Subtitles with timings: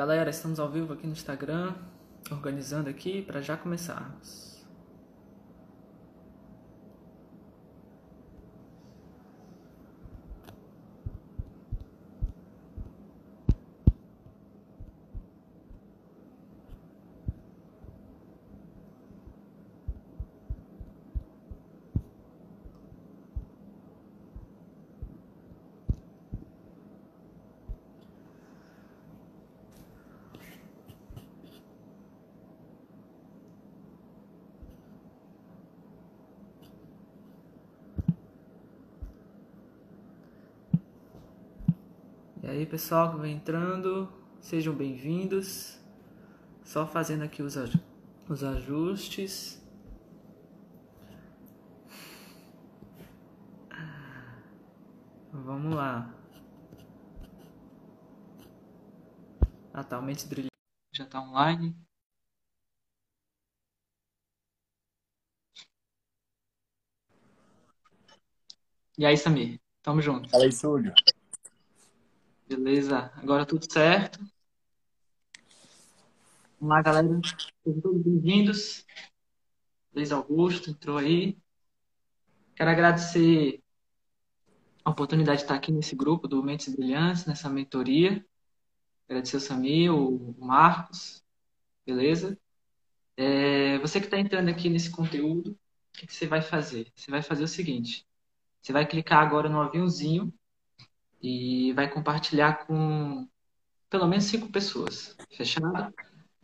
[0.00, 1.74] Galera, estamos ao vivo aqui no Instagram,
[2.30, 4.49] organizando aqui para já começarmos.
[42.70, 44.08] Pessoal que vem entrando,
[44.40, 45.76] sejam bem-vindos.
[46.62, 47.56] Só fazendo aqui os,
[48.28, 49.60] os ajustes.
[55.32, 56.14] Vamos lá.
[59.74, 60.50] Ah, tá, o Brilhante
[60.94, 61.76] já tá online.
[68.96, 69.60] E aí, Samir?
[69.82, 70.30] Tamo junto.
[70.30, 70.94] Fala aí, Súlio.
[72.50, 74.18] Beleza, agora tudo certo.
[76.58, 77.06] Vamos lá, galera.
[77.62, 78.84] Sejam todos bem-vindos.
[79.94, 81.38] Luiz Augusto entrou aí.
[82.56, 83.62] Quero agradecer
[84.84, 88.26] a oportunidade de estar aqui nesse grupo do Mentes Brilhantes, nessa mentoria.
[89.08, 91.22] Agradecer o Samir, o Marcos,
[91.86, 92.36] beleza?
[93.16, 95.56] É, você que está entrando aqui nesse conteúdo, o
[95.92, 96.90] que, que você vai fazer?
[96.96, 98.04] Você vai fazer o seguinte:
[98.60, 100.34] você vai clicar agora no aviãozinho
[101.22, 103.28] e vai compartilhar com
[103.88, 105.16] pelo menos cinco pessoas.
[105.36, 105.92] Fechado?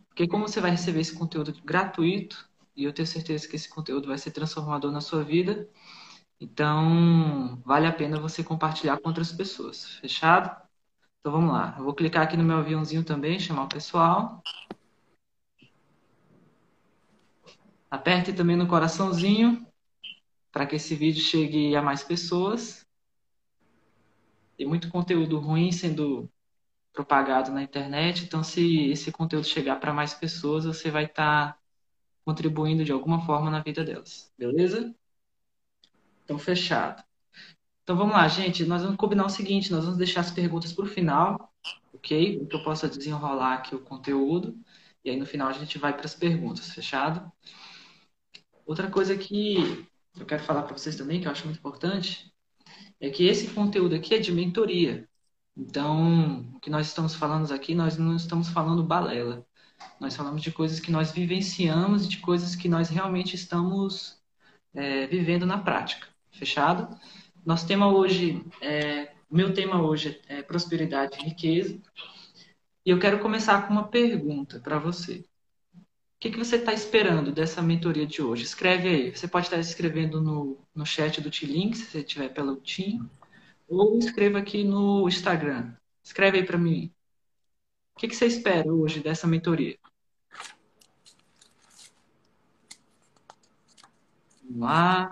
[0.09, 4.09] Porque como você vai receber esse conteúdo gratuito, e eu tenho certeza que esse conteúdo
[4.09, 5.69] vai ser transformador na sua vida,
[6.41, 9.95] então vale a pena você compartilhar com outras pessoas.
[10.01, 10.55] Fechado?
[11.21, 11.75] Então vamos lá.
[11.79, 14.43] Eu vou clicar aqui no meu aviãozinho também, chamar o pessoal.
[17.91, 19.67] Aperte também no coraçãozinho
[20.53, 22.86] para que esse vídeo chegue a mais pessoas.
[24.57, 26.31] Tem muito conteúdo ruim sendo
[26.93, 31.59] propagado na internet, então se esse conteúdo chegar para mais pessoas, você vai estar tá
[32.25, 34.95] contribuindo de alguma forma na vida delas, beleza?
[36.25, 37.05] Então, fechado.
[37.83, 38.65] Então, vamos lá, gente.
[38.65, 41.55] Nós vamos combinar o seguinte: nós vamos deixar as perguntas para o final,
[41.93, 42.39] ok?
[42.39, 44.59] Para que eu possa desenrolar aqui o conteúdo.
[45.05, 47.31] E aí, no final, a gente vai para as perguntas, fechado?
[48.67, 49.87] Outra coisa que
[50.19, 52.35] eu quero falar para vocês também, que eu acho muito importante,
[53.01, 55.09] é que esse conteúdo aqui é de mentoria.
[55.57, 59.47] Então, o que nós estamos falando aqui, nós não estamos falando balela.
[60.01, 64.21] Nós falamos de coisas que nós vivenciamos e de coisas que nós realmente estamos
[64.75, 66.09] é, vivendo na prática.
[66.31, 66.99] Fechado?
[67.45, 71.81] Nosso tema hoje, é, meu tema hoje é prosperidade e riqueza.
[72.85, 75.25] E eu quero começar com uma pergunta para você.
[76.17, 78.43] O que, que você está esperando dessa mentoria de hoje?
[78.43, 79.15] Escreve aí.
[79.15, 83.09] Você pode estar escrevendo no, no chat do T-Link, se você estiver pelo Team,
[83.69, 85.75] ou escreva aqui no Instagram.
[86.03, 86.93] Escreve aí para mim.
[87.95, 89.79] O que, que você espera hoje dessa mentoria?
[94.43, 95.11] Vamos lá.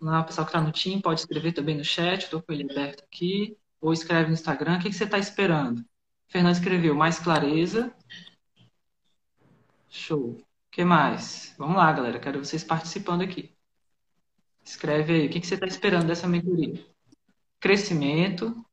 [0.00, 2.24] Vamos lá, o pessoal que está no Team pode escrever também no chat.
[2.24, 5.84] Estou com ele aberto aqui ou escreve no Instagram, o que, que você está esperando?
[6.28, 7.94] Fernando escreveu mais clareza.
[9.90, 10.38] Show.
[10.38, 11.54] O que mais?
[11.58, 12.20] Vamos lá, galera.
[12.20, 13.54] Quero vocês participando aqui.
[14.64, 15.26] Escreve aí.
[15.26, 16.86] O que, que você está esperando dessa mentoria?
[17.60, 18.64] Crescimento.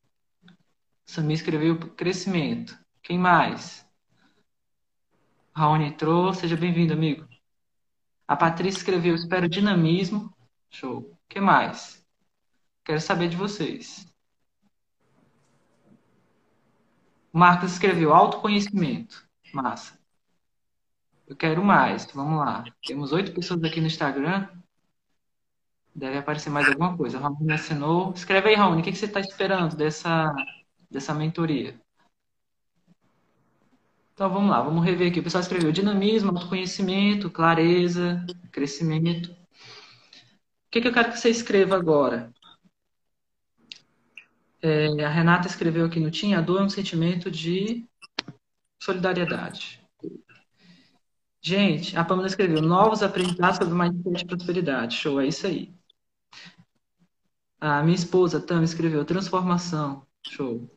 [1.06, 2.78] Samir escreveu crescimento.
[3.02, 3.86] Quem mais?
[5.54, 6.34] Raoni entrou.
[6.36, 7.28] Seja bem-vindo, amigo.
[8.28, 10.32] A Patrícia escreveu espero dinamismo.
[10.70, 11.00] Show.
[11.00, 12.06] O que mais?
[12.86, 14.09] Quero saber de vocês.
[17.32, 19.28] Marcos escreveu autoconhecimento.
[19.54, 20.00] Massa.
[21.28, 22.06] Eu quero mais.
[22.14, 22.64] Vamos lá.
[22.86, 24.48] Temos oito pessoas aqui no Instagram.
[25.94, 27.20] Deve aparecer mais alguma coisa.
[27.20, 28.12] Raoni assinou.
[28.14, 28.82] Escreve aí, Raoni.
[28.82, 30.34] O que você está esperando dessa,
[30.90, 31.80] dessa mentoria?
[34.20, 35.22] Então vamos lá, vamos rever aqui.
[35.22, 39.32] O pessoal escreveu dinamismo, autoconhecimento, clareza, crescimento.
[39.32, 39.36] O
[40.70, 42.30] que, que eu quero que você escreva agora?
[44.62, 47.88] É, a Renata escreveu aqui no Tim, a dor é um sentimento de
[48.82, 49.80] solidariedade.
[51.42, 54.96] Gente, a Pamela escreveu novos aprendizados sobre mindset e prosperidade.
[54.96, 55.74] Show, é isso aí.
[57.62, 60.06] A minha esposa, Tam, escreveu transformação.
[60.28, 60.70] Show.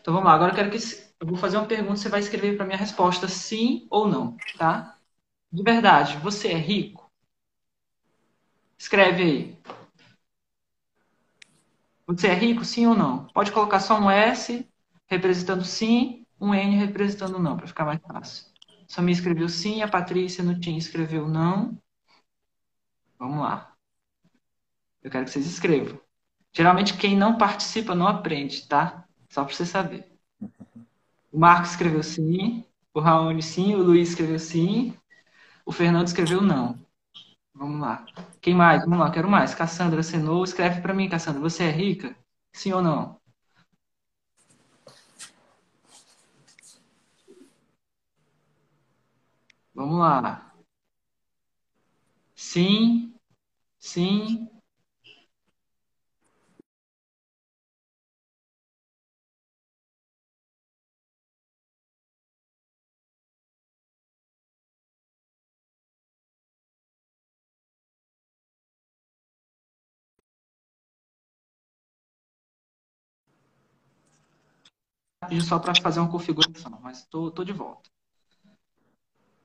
[0.00, 0.78] Então vamos lá, agora eu quero que
[1.20, 4.98] eu vou fazer uma pergunta, você vai escrever para minha resposta sim ou não, tá?
[5.52, 7.10] De verdade, você é rico?
[8.78, 9.58] Escreve aí.
[12.16, 13.26] Você é rico, sim ou não?
[13.26, 14.68] Pode colocar só um S
[15.06, 18.46] representando sim, um N representando não, para ficar mais fácil.
[18.88, 21.78] Samir escreveu sim, a Patrícia no Tim escreveu não.
[23.16, 23.72] Vamos lá.
[25.02, 26.00] Eu quero que vocês escrevam.
[26.52, 29.04] Geralmente quem não participa não aprende, tá?
[29.28, 30.12] Só para você saber.
[31.30, 34.96] O Marcos escreveu sim, o Raoni sim, o Luiz escreveu sim,
[35.64, 36.76] o Fernando escreveu não.
[37.54, 38.04] Vamos lá.
[38.40, 38.82] Quem mais?
[38.84, 39.54] Vamos lá, quero mais.
[39.54, 41.40] Cassandra Senou, escreve para mim, Cassandra.
[41.40, 42.16] Você é rica?
[42.52, 43.20] Sim ou não?
[49.74, 50.52] Vamos lá.
[52.34, 53.14] Sim,
[53.78, 54.48] sim,
[75.42, 77.90] só para fazer uma configuração, mas tô, tô de volta.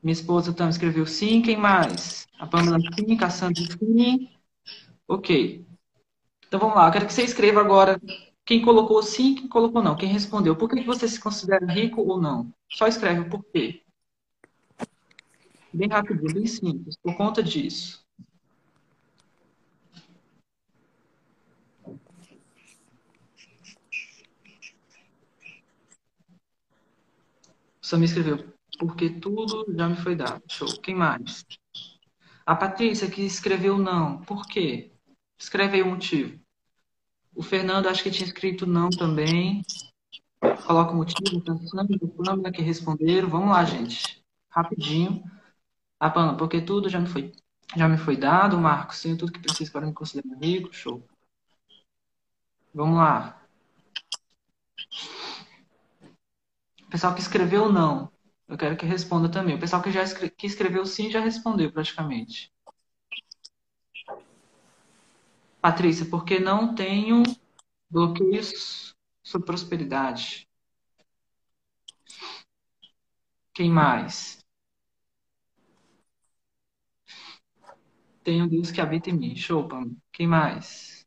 [0.02, 1.42] Minha esposa também escreveu sim.
[1.42, 2.28] Quem mais?
[2.40, 4.30] A Pamela sim, Cassandra sim.
[5.08, 5.66] Ok.
[6.48, 6.88] Então vamos lá.
[6.88, 8.00] Eu quero que você escreva agora
[8.46, 9.96] quem colocou sim, quem colocou não.
[9.96, 10.56] Quem respondeu.
[10.56, 12.54] Por que você se considera rico ou não?
[12.72, 13.82] Só escreve o porquê.
[15.74, 16.96] Bem rapidinho, bem simples.
[16.98, 18.05] Por conta disso.
[27.86, 30.42] Só me escreveu, porque tudo já me foi dado.
[30.50, 30.68] Show.
[30.82, 31.46] Quem mais?
[32.44, 34.22] A Patrícia que escreveu não.
[34.22, 34.92] Por quê?
[35.38, 36.40] Escreve aí o motivo.
[37.36, 39.62] O Fernando acho que tinha escrito não também.
[40.66, 43.30] Coloca o motivo, pensando, Pamela que responderam.
[43.30, 44.20] Vamos lá, gente.
[44.50, 45.24] Rapidinho.
[46.00, 47.34] A Pamela, porque tudo já me foi,
[47.78, 48.58] já me foi dado.
[48.58, 50.74] Marcos, tenho tudo que preciso para me considerar rico.
[50.74, 51.08] Show.
[52.74, 53.45] Vamos lá.
[56.96, 58.10] Pessoal que escreveu não,
[58.48, 59.56] eu quero que responda também.
[59.56, 62.50] O pessoal que já escre que escreveu sim já respondeu praticamente.
[65.62, 67.24] Patrícia, porque não tenho
[67.90, 70.48] bloqueios sobre prosperidade.
[73.54, 74.46] Quem mais?
[78.24, 79.36] Tenho Deus que habita em mim.
[79.36, 79.96] Show, Pam.
[80.12, 81.06] Quem mais?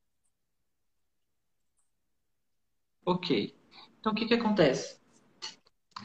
[3.04, 3.56] Ok.
[3.98, 4.97] Então, o que que acontece?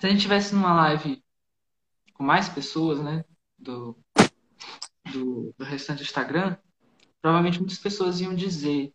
[0.04, 1.24] Se a gente tivesse numa live
[2.14, 3.24] com mais pessoas, né,
[3.58, 3.98] do,
[5.14, 6.58] do, do restante do Instagram,
[7.22, 8.94] provavelmente muitas pessoas iam dizer: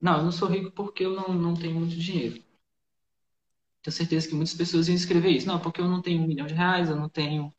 [0.00, 2.42] Não, eu não sou rico porque eu não, não tenho muito dinheiro.
[3.82, 5.46] Tenho certeza que muitas pessoas iam escrever isso.
[5.46, 7.52] Não, porque eu não tenho um milhão de reais, eu não tenho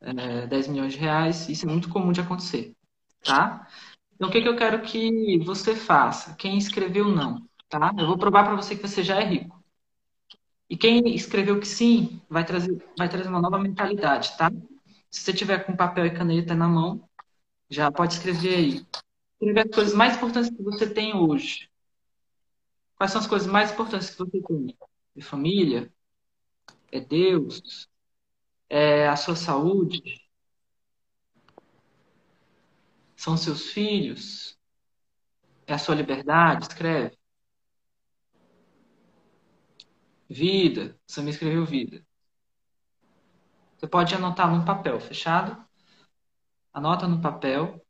[0.00, 1.50] é, 10 milhões de reais.
[1.50, 2.74] Isso é muito comum de acontecer,
[3.22, 3.68] tá?
[4.14, 6.34] Então, o que, que eu quero que você faça?
[6.36, 7.92] Quem escreveu não, tá?
[7.98, 9.55] Eu vou provar para você que você já é rico.
[10.68, 14.50] E quem escreveu que sim, vai trazer, vai trazer uma nova mentalidade, tá?
[15.10, 17.08] Se você tiver com papel e caneta na mão,
[17.70, 18.86] já pode escrever aí.
[19.34, 21.70] Escrever as coisas mais importantes que você tem hoje.
[22.96, 24.76] Quais são as coisas mais importantes que você tem?
[25.16, 25.92] É família?
[26.90, 27.88] É Deus?
[28.68, 30.02] É a sua saúde?
[33.16, 34.58] São seus filhos?
[35.66, 36.66] É a sua liberdade?
[36.66, 37.16] Escreve.
[40.28, 40.98] Vida.
[41.06, 42.04] Você me escreveu vida.
[43.76, 45.64] Você pode anotar num papel, fechado?
[46.72, 47.82] Anota no papel.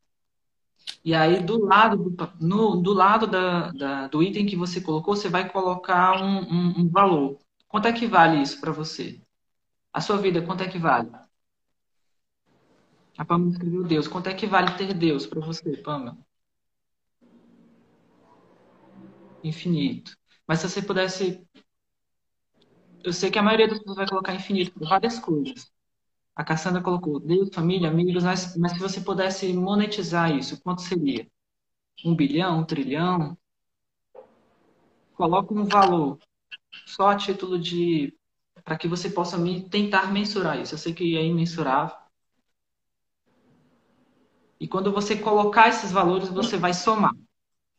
[1.03, 5.15] E aí, do lado, do, no, do, lado da, da, do item que você colocou,
[5.15, 7.39] você vai colocar um, um, um valor.
[7.67, 9.21] Quanto é que vale isso para você?
[9.93, 11.09] A sua vida, quanto é que vale?
[13.17, 14.07] A Pamela escreveu Deus.
[14.07, 16.17] Quanto é que vale ter Deus para você, Pamela?
[19.43, 20.15] Infinito.
[20.47, 21.45] Mas se você pudesse
[23.07, 25.71] eu sei que a maioria das pessoas vai colocar infinito por várias coisas.
[26.35, 31.25] A Cassandra colocou Deus, família, amigos, mas, mas se você pudesse monetizar isso, quanto seria?
[32.03, 33.37] Um bilhão, um trilhão?
[35.13, 36.19] Coloca um valor,
[36.85, 38.13] só a título de.
[38.65, 40.73] para que você possa me, tentar mensurar isso.
[40.73, 41.95] Eu sei que é imensurável.
[44.59, 47.13] E quando você colocar esses valores, você vai somar.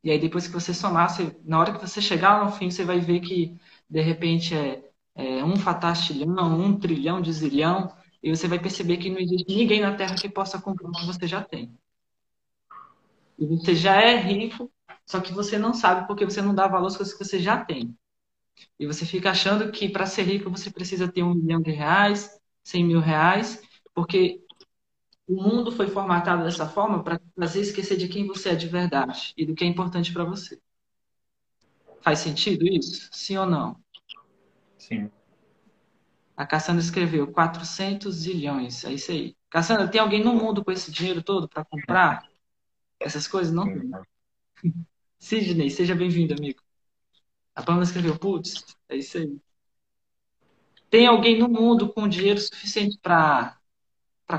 [0.02, 2.84] E aí, depois que você somar, você, na hora que você chegar no fim, você
[2.84, 3.54] vai ver que,
[3.90, 4.87] de repente, é
[5.18, 9.80] é, um fatastilhão, um trilhão de zilhão, e você vai perceber que não existe ninguém
[9.80, 11.76] na Terra que possa comprar o que você já tem.
[13.36, 14.70] E você já é rico,
[15.04, 17.64] só que você não sabe porque você não dá valor às coisas que você já
[17.64, 17.96] tem.
[18.78, 22.30] E você fica achando que para ser rico você precisa ter um milhão de reais,
[22.62, 23.60] cem mil reais,
[23.92, 24.40] porque
[25.26, 29.34] o mundo foi formatado dessa forma para fazer esquecer de quem você é de verdade
[29.36, 30.60] e do que é importante para você.
[32.02, 33.08] Faz sentido isso?
[33.12, 33.76] Sim ou não?
[34.88, 35.10] Sim.
[36.36, 38.84] A Cassandra escreveu 400 zilhões.
[38.84, 39.36] É isso aí.
[39.50, 42.26] Cassandra, tem alguém no mundo com esse dinheiro todo para comprar
[43.00, 43.52] essas coisas?
[43.52, 43.90] Não tem.
[45.18, 46.60] Sidney, seja bem-vindo, amigo.
[47.54, 49.38] A Pamela escreveu, putz, é isso aí.
[50.90, 53.58] Tem alguém no mundo com dinheiro suficiente para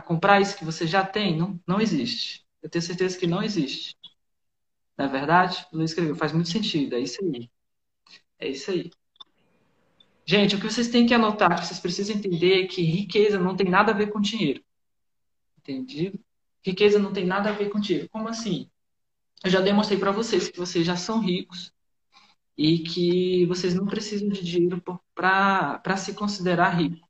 [0.06, 1.38] comprar isso que você já tem?
[1.38, 2.46] Não, não existe.
[2.62, 3.96] Eu tenho certeza que não existe.
[4.98, 5.65] Não é verdade?
[5.72, 6.96] O Luiz escreveu, faz muito sentido.
[6.96, 7.50] É isso aí.
[8.39, 8.91] É isso aí.
[10.30, 13.56] Gente, o que vocês têm que anotar, que vocês precisam entender é que riqueza não
[13.56, 14.64] tem nada a ver com dinheiro.
[15.58, 16.20] Entendido?
[16.64, 18.08] Riqueza não tem nada a ver com dinheiro.
[18.10, 18.70] Como assim?
[19.44, 21.74] Eu já demonstrei para vocês que vocês já são ricos
[22.56, 24.80] e que vocês não precisam de dinheiro
[25.16, 27.10] para se considerar rico.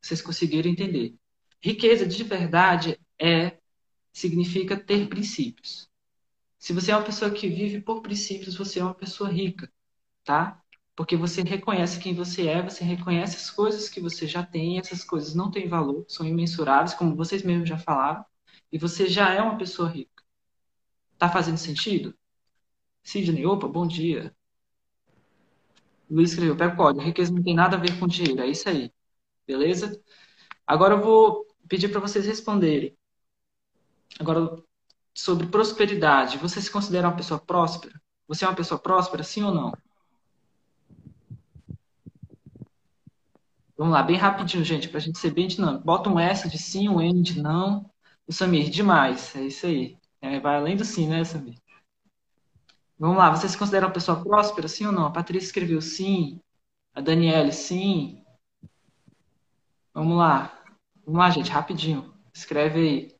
[0.00, 1.16] Vocês conseguiram entender.
[1.60, 3.58] Riqueza de verdade é
[4.12, 5.90] significa ter princípios.
[6.56, 9.68] Se você é uma pessoa que vive por princípios, você é uma pessoa rica,
[10.22, 10.62] tá?
[10.96, 15.02] Porque você reconhece quem você é, você reconhece as coisas que você já tem, essas
[15.04, 18.24] coisas não têm valor, são imensuráveis, como vocês mesmos já falaram,
[18.70, 20.22] e você já é uma pessoa rica.
[21.18, 22.14] Tá fazendo sentido?
[23.02, 24.34] Sidney, opa, bom dia.
[26.08, 28.68] Luiz escreveu, pega o código, riqueza não tem nada a ver com dinheiro, é isso
[28.68, 28.92] aí.
[29.46, 30.00] Beleza?
[30.66, 32.96] Agora eu vou pedir para vocês responderem.
[34.18, 34.62] Agora,
[35.14, 38.00] sobre prosperidade, você se considera uma pessoa próspera?
[38.28, 39.72] Você é uma pessoa próspera, sim ou não?
[43.84, 45.84] Vamos lá, bem rapidinho, gente, para a gente ser bem dinâmico.
[45.84, 47.84] Bota um S de sim, um N de não.
[48.26, 49.36] O Samir, demais.
[49.36, 49.98] É isso aí.
[50.22, 51.58] É, vai além do sim, né, Samir?
[52.98, 55.04] Vamos lá, você se considera uma pessoa próspera, sim ou não?
[55.04, 56.40] A Patrícia escreveu sim.
[56.94, 58.24] A Daniele, sim.
[59.92, 60.64] Vamos lá.
[61.04, 62.14] Vamos lá, gente, rapidinho.
[62.32, 63.16] Escreve aí.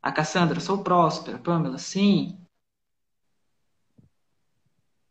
[0.00, 1.38] A Cassandra, sou próspera.
[1.38, 2.40] Pamela, sim.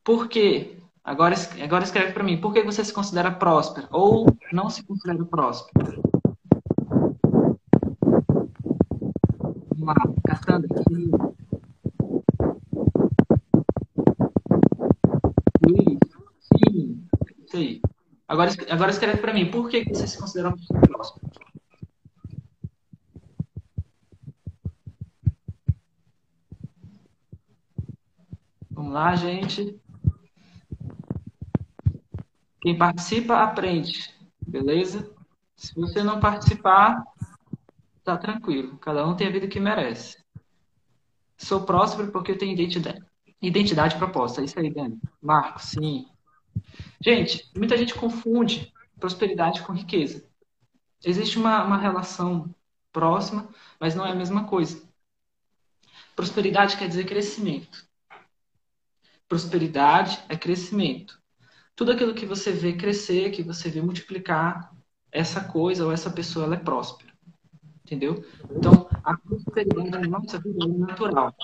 [0.04, 0.82] Por quê?
[1.06, 2.42] Agora, agora escreve para mim.
[2.42, 3.88] Por que você se considera próspera?
[3.92, 6.02] Ou não se considera próspera?
[9.70, 9.96] Vamos lá.
[10.26, 11.12] Cassandra, sim.
[15.64, 16.00] Luiz,
[16.42, 17.08] sim.
[17.46, 17.82] Isso aí.
[18.28, 19.52] Agora, agora escreve para mim.
[19.52, 21.30] Por que você se considera próspera?
[28.72, 29.80] Vamos lá, gente.
[32.66, 34.12] Quem participa, aprende.
[34.42, 35.14] Beleza?
[35.56, 37.00] Se você não participar,
[38.04, 38.76] tá tranquilo.
[38.80, 40.18] Cada um tem a vida que merece.
[41.38, 43.06] Sou próspero porque eu tenho identidade.
[43.40, 44.42] Identidade proposta.
[44.42, 45.00] É isso aí, Dani.
[45.22, 46.08] Marcos, sim.
[47.00, 50.28] Gente, muita gente confunde prosperidade com riqueza.
[51.06, 52.50] Existe uma, uma relação
[52.92, 53.48] próxima,
[53.80, 54.82] mas não é a mesma coisa.
[56.16, 57.88] Prosperidade quer dizer crescimento.
[59.28, 61.24] Prosperidade é crescimento.
[61.76, 64.74] Tudo aquilo que você vê crescer, que você vê multiplicar,
[65.12, 67.14] essa coisa ou essa pessoa ela é próspera.
[67.84, 68.26] Entendeu?
[68.50, 71.36] Então, a prosperidade na nossa vida é natural.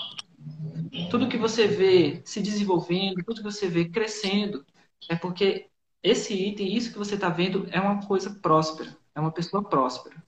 [1.10, 4.66] Tudo que você vê se desenvolvendo, tudo que você vê crescendo,
[5.08, 5.70] é porque
[6.02, 8.98] esse item, isso que você está vendo, é uma coisa próspera.
[9.14, 10.22] É uma pessoa próspera.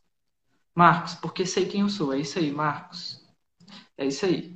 [0.76, 2.14] Marcos, porque sei quem eu sou.
[2.14, 3.24] É isso aí, Marcos.
[3.98, 4.56] É isso aí.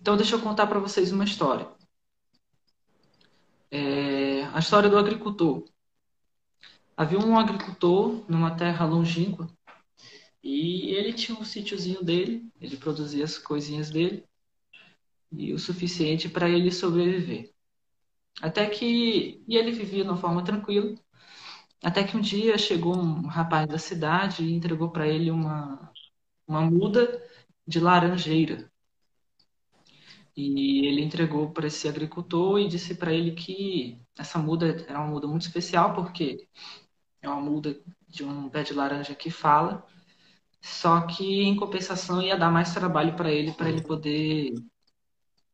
[0.00, 1.68] Então, deixa eu contar para vocês uma história.
[3.76, 5.64] É, a história do agricultor.
[6.96, 9.48] Havia um agricultor numa terra longínqua
[10.40, 14.24] e ele tinha um sítiozinho dele, ele produzia as coisinhas dele
[15.32, 17.52] e o suficiente para ele sobreviver.
[18.40, 20.94] Até que e ele vivia de uma forma tranquila.
[21.82, 25.92] Até que um dia chegou um rapaz da cidade e entregou para ele uma
[26.46, 27.20] uma muda
[27.66, 28.70] de laranjeira.
[30.36, 35.08] E ele entregou para esse agricultor e disse para ele que essa muda era uma
[35.08, 36.48] muda muito especial, porque
[37.22, 39.86] é uma muda de um pé de laranja que fala,
[40.60, 44.54] só que em compensação ia dar mais trabalho para ele, para ele poder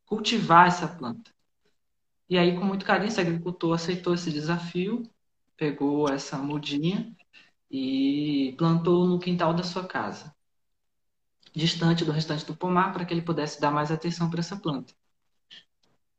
[0.07, 1.31] cultivar essa planta.
[2.29, 5.03] E aí, com muito carinho, esse agricultor aceitou esse desafio,
[5.57, 7.15] pegou essa mudinha
[7.71, 10.35] e plantou no quintal da sua casa
[11.55, 14.95] distante do restante do pomar para que ele pudesse dar mais atenção para essa planta.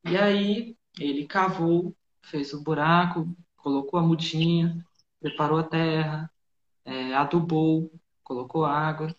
[0.03, 4.85] E aí ele cavou, fez o buraco, colocou a mudinha,
[5.19, 6.31] preparou a terra,
[6.85, 7.91] é, adubou,
[8.23, 9.15] colocou água.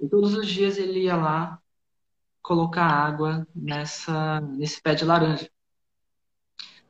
[0.00, 1.60] E todos os dias ele ia lá
[2.42, 5.50] colocar água nessa, nesse pé de laranja.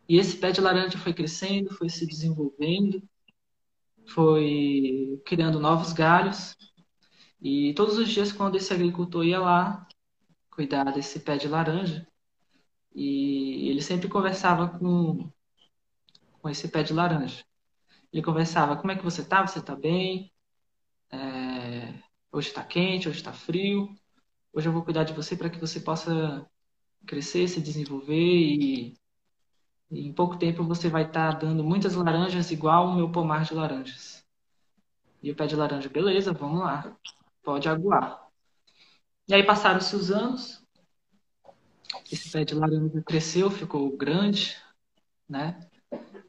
[0.09, 3.03] E esse pé de laranja foi crescendo, foi se desenvolvendo,
[4.07, 6.57] foi criando novos galhos,
[7.45, 9.87] e todos os dias, quando esse agricultor ia lá
[10.51, 12.07] cuidar desse pé de laranja,
[12.95, 15.31] E ele sempre conversava com,
[16.41, 17.45] com esse pé de laranja.
[18.13, 19.47] Ele conversava, como é que você tá?
[19.47, 20.33] Você tá bem?
[21.13, 21.95] É,
[22.33, 23.95] hoje está quente, hoje está frio.
[24.53, 26.47] Hoje eu vou cuidar de você para que você possa
[27.07, 28.97] crescer, se desenvolver e,
[29.91, 33.45] e, em pouco tempo você vai estar tá dando muitas laranjas igual o meu pomar
[33.45, 34.25] de laranjas.
[35.23, 36.97] E o pé de laranja, beleza, vamos lá,
[37.45, 38.27] pode aguar.
[39.29, 40.65] E aí passaram-se os anos,
[42.11, 44.57] esse pé de laranja cresceu, ficou grande,
[45.29, 45.61] né?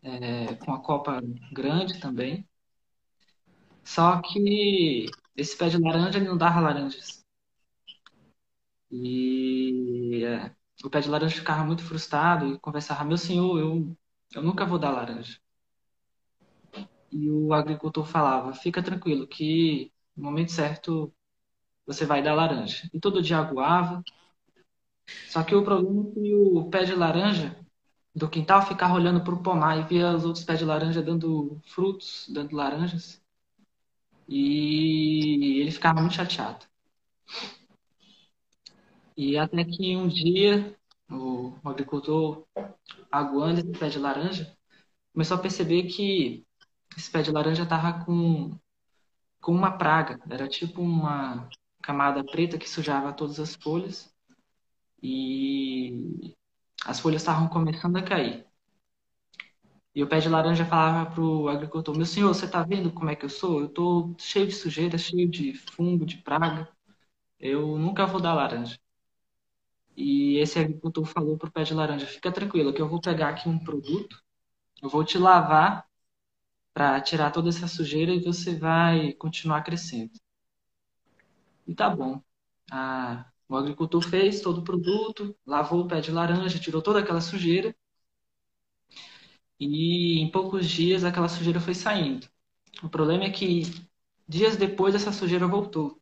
[0.02, 2.48] É, com a copa grande também.
[3.84, 5.06] Só que
[5.36, 7.24] esse pé de laranja ele não dava laranjas.
[8.92, 13.98] E é, o pé de laranja ficava muito frustrado e conversava: Meu senhor, eu,
[14.34, 15.40] eu nunca vou dar laranja.
[17.12, 21.14] E o agricultor falava: Fica tranquilo, que no momento certo
[21.86, 22.90] você vai dar laranja.
[22.94, 24.04] E todo dia aguava.
[25.30, 27.56] Só que o problema é que o pé de laranja
[28.16, 31.62] do quintal ficava olhando para o pomar e via os outros pés de laranja dando
[31.66, 33.22] frutos, dando laranjas.
[34.28, 36.66] E ele ficava muito chateado.
[39.18, 40.76] E até que um dia
[41.10, 42.46] o, agricultor
[43.12, 44.56] aguando esse pé de laranja
[45.14, 46.46] começou a perceber que
[46.98, 48.58] esse pé de laranja estava com,
[49.46, 50.20] com uma praga.
[50.28, 51.48] Era tipo uma
[51.80, 54.12] camada preta que sujava todas as folhas
[55.04, 56.34] e
[56.84, 58.44] as folhas estavam começando a cair.
[59.94, 63.16] E o pé de laranja falava pro agricultor: Meu senhor, você tá vendo como é
[63.16, 63.62] que eu sou?
[63.62, 66.68] Eu tô cheio de sujeira, cheio de fungo, de praga.
[67.40, 68.80] Eu nunca vou dar laranja.
[69.96, 73.48] E esse agricultor falou pro pé de laranja: Fica tranquilo, que eu vou pegar aqui
[73.48, 74.20] um produto,
[74.82, 75.86] eu vou te lavar
[76.76, 80.12] para tirar toda essa sujeira e você vai continuar crescendo.
[81.66, 82.22] E tá bom.
[82.70, 87.22] Ah, o agricultor fez todo o produto, lavou o pé de laranja, tirou toda aquela
[87.22, 87.74] sujeira
[89.60, 92.28] e em poucos dias aquela sujeira foi saindo.
[92.84, 93.64] O problema é que
[94.28, 96.02] dias depois essa sujeira voltou.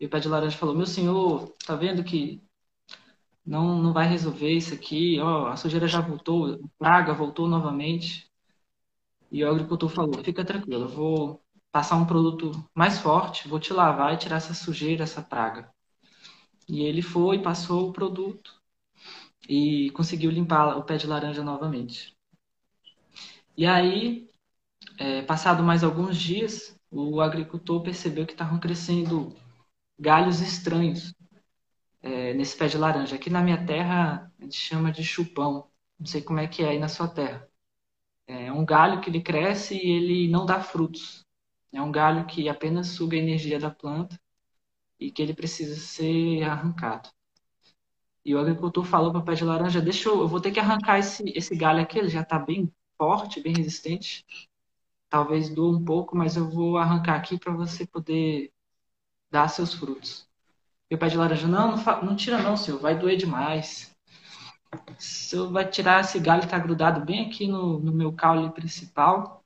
[0.00, 2.42] E o pé de laranja falou: Meu senhor, tá vendo que
[3.44, 5.18] não, não vai resolver isso aqui?
[5.20, 8.29] Ó, a sujeira já voltou, praga voltou novamente.
[9.30, 13.72] E o agricultor falou: Fica tranquilo, eu vou passar um produto mais forte, vou te
[13.72, 15.72] lavar e tirar essa sujeira, essa praga.
[16.68, 18.60] E ele foi, passou o produto
[19.48, 22.16] e conseguiu limpar o pé de laranja novamente.
[23.56, 24.28] E aí,
[24.98, 29.34] é, passado mais alguns dias, o agricultor percebeu que estavam crescendo
[29.98, 31.14] galhos estranhos
[32.02, 33.16] é, nesse pé de laranja.
[33.16, 35.68] Aqui na minha terra, a gente chama de chupão.
[35.98, 37.49] Não sei como é que é aí na sua terra.
[38.30, 41.26] É um galho que ele cresce e ele não dá frutos.
[41.72, 44.20] É um galho que apenas suga a energia da planta
[45.00, 47.08] e que ele precisa ser arrancado.
[48.24, 50.60] E o agricultor falou para o pé de laranja: Deixa eu, eu vou ter que
[50.60, 54.24] arrancar esse, esse galho aqui, ele já está bem forte, bem resistente.
[55.08, 58.52] Talvez doa um pouco, mas eu vou arrancar aqui para você poder
[59.30, 60.28] dar seus frutos.
[60.88, 63.89] E o pé de laranja, não, não, não tira não, senhor, vai doer demais.
[64.72, 68.50] O senhor vai tirar esse galho que está grudado bem aqui no, no meu caule
[68.52, 69.44] principal.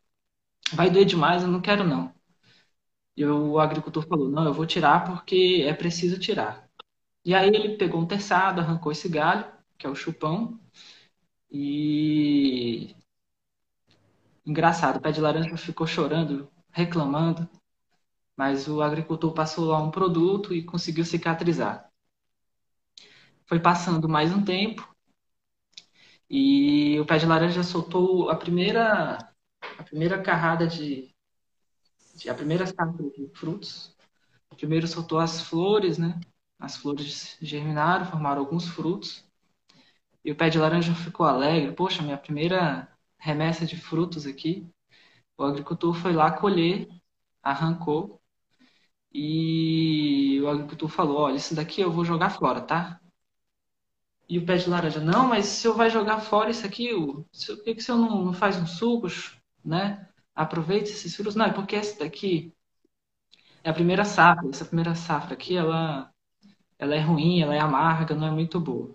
[0.72, 2.12] Vai doer demais, eu não quero não.
[3.16, 6.68] E o agricultor falou, não, eu vou tirar porque é preciso tirar.
[7.24, 9.46] E aí ele pegou um terçado, arrancou esse galho,
[9.78, 10.60] que é o chupão,
[11.50, 12.94] e
[14.46, 17.48] Engraçado, o pé de laranja ficou chorando, reclamando,
[18.36, 21.90] mas o agricultor passou lá um produto e conseguiu cicatrizar.
[23.46, 24.93] Foi passando mais um tempo
[26.30, 29.18] e o pé de laranja soltou a primeira
[29.78, 31.14] a primeira carrada de,
[32.16, 33.94] de a primeira safra de frutos.
[34.56, 36.20] Primeiro soltou as flores, né?
[36.58, 39.24] As flores germinaram, formaram alguns frutos.
[40.24, 41.72] E o pé de laranja ficou alegre.
[41.72, 44.68] Poxa, minha primeira remessa de frutos aqui.
[45.36, 46.88] O agricultor foi lá colher,
[47.42, 48.20] arrancou
[49.12, 53.00] e o agricultor falou: Olha, isso daqui eu vou jogar fora, tá?
[54.28, 57.24] E o pé de laranja: Não, mas se eu vai jogar fora isso aqui, o,
[57.24, 59.06] por que, que o senhor não, não faz um suco,
[59.64, 60.08] né?
[60.34, 61.34] Aproveite esses frutos.
[61.34, 62.52] Não, é porque essa daqui
[63.62, 64.48] é a primeira safra.
[64.48, 66.10] Essa primeira safra aqui, ela,
[66.78, 68.94] ela é ruim, ela é amarga, não é muito boa.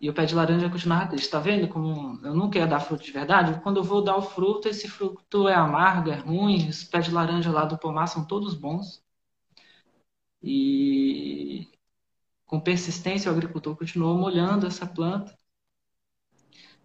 [0.00, 1.26] E o pé de laranja continuava triste.
[1.26, 3.60] Está vendo como eu nunca ia dar fruto de verdade?
[3.62, 6.68] Quando eu vou dar o fruto, esse fruto é amargo, é ruim.
[6.68, 9.02] Os pés de laranja lá do pomar são todos bons.
[10.42, 11.68] E
[12.48, 15.32] com persistência, o agricultor continuou molhando essa planta.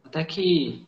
[0.03, 0.85] Até que,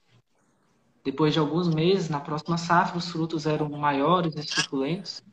[1.04, 5.24] depois de alguns meses, na próxima safra, os frutos eram maiores e suculentos.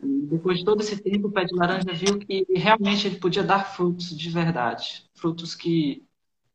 [0.00, 3.64] Depois de todo esse tempo, o pé de laranja viu que realmente ele podia dar
[3.64, 6.06] frutos de verdade frutos que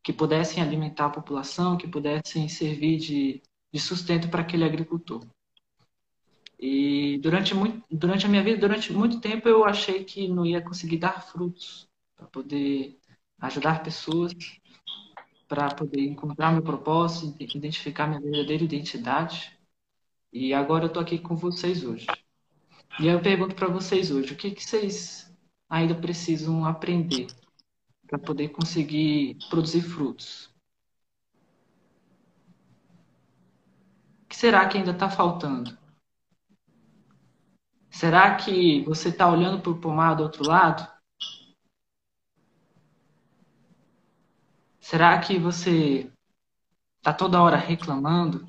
[0.02, 5.24] que pudessem alimentar a população, que pudessem servir de, de sustento para aquele agricultor.
[6.64, 10.62] E durante, muito, durante a minha vida, durante muito tempo, eu achei que não ia
[10.62, 13.00] conseguir dar frutos para poder
[13.40, 14.32] ajudar pessoas,
[15.48, 19.58] para poder encontrar meu propósito, identificar minha verdadeira identidade.
[20.32, 22.06] E agora eu estou aqui com vocês hoje.
[23.00, 25.36] E eu pergunto para vocês hoje, o que, que vocês
[25.68, 27.26] ainda precisam aprender
[28.06, 30.48] para poder conseguir produzir frutos?
[34.22, 35.81] O que será que ainda está faltando?
[37.92, 40.90] Será que você está olhando para o pomar do outro lado?
[44.80, 46.10] Será que você
[46.96, 48.46] está toda hora reclamando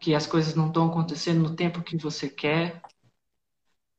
[0.00, 2.82] que as coisas não estão acontecendo no tempo que você quer?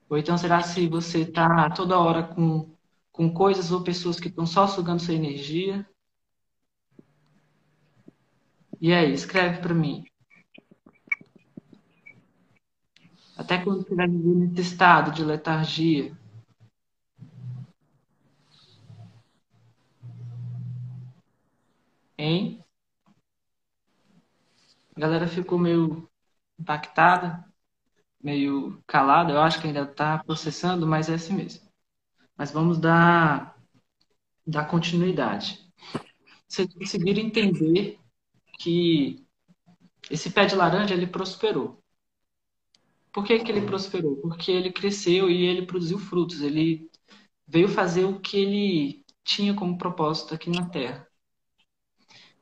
[0.10, 2.76] Ou então será se você está toda hora com,
[3.14, 5.88] com coisas ou pessoas que estão só sugando sua energia?
[8.80, 10.11] E aí, escreve para mim.
[13.52, 16.18] Até quando você vai viver nesse estado de letargia?
[22.18, 22.64] Hein?
[24.96, 26.10] A galera ficou meio
[26.58, 27.46] impactada
[28.24, 31.70] meio calado, eu acho que ainda está processando, mas é assim mesmo.
[32.38, 33.58] Mas vamos dar,
[34.48, 35.70] dar continuidade.
[36.48, 38.00] Vocês conseguiram entender
[38.60, 39.28] que
[40.10, 41.81] esse pé de laranja ele prosperou.
[43.14, 44.18] Por que, que ele prosperou?
[44.18, 46.42] Porque ele cresceu e ele produziu frutos.
[46.42, 46.90] Ele
[47.48, 51.08] veio fazer o que ele tinha como propósito aqui na Terra.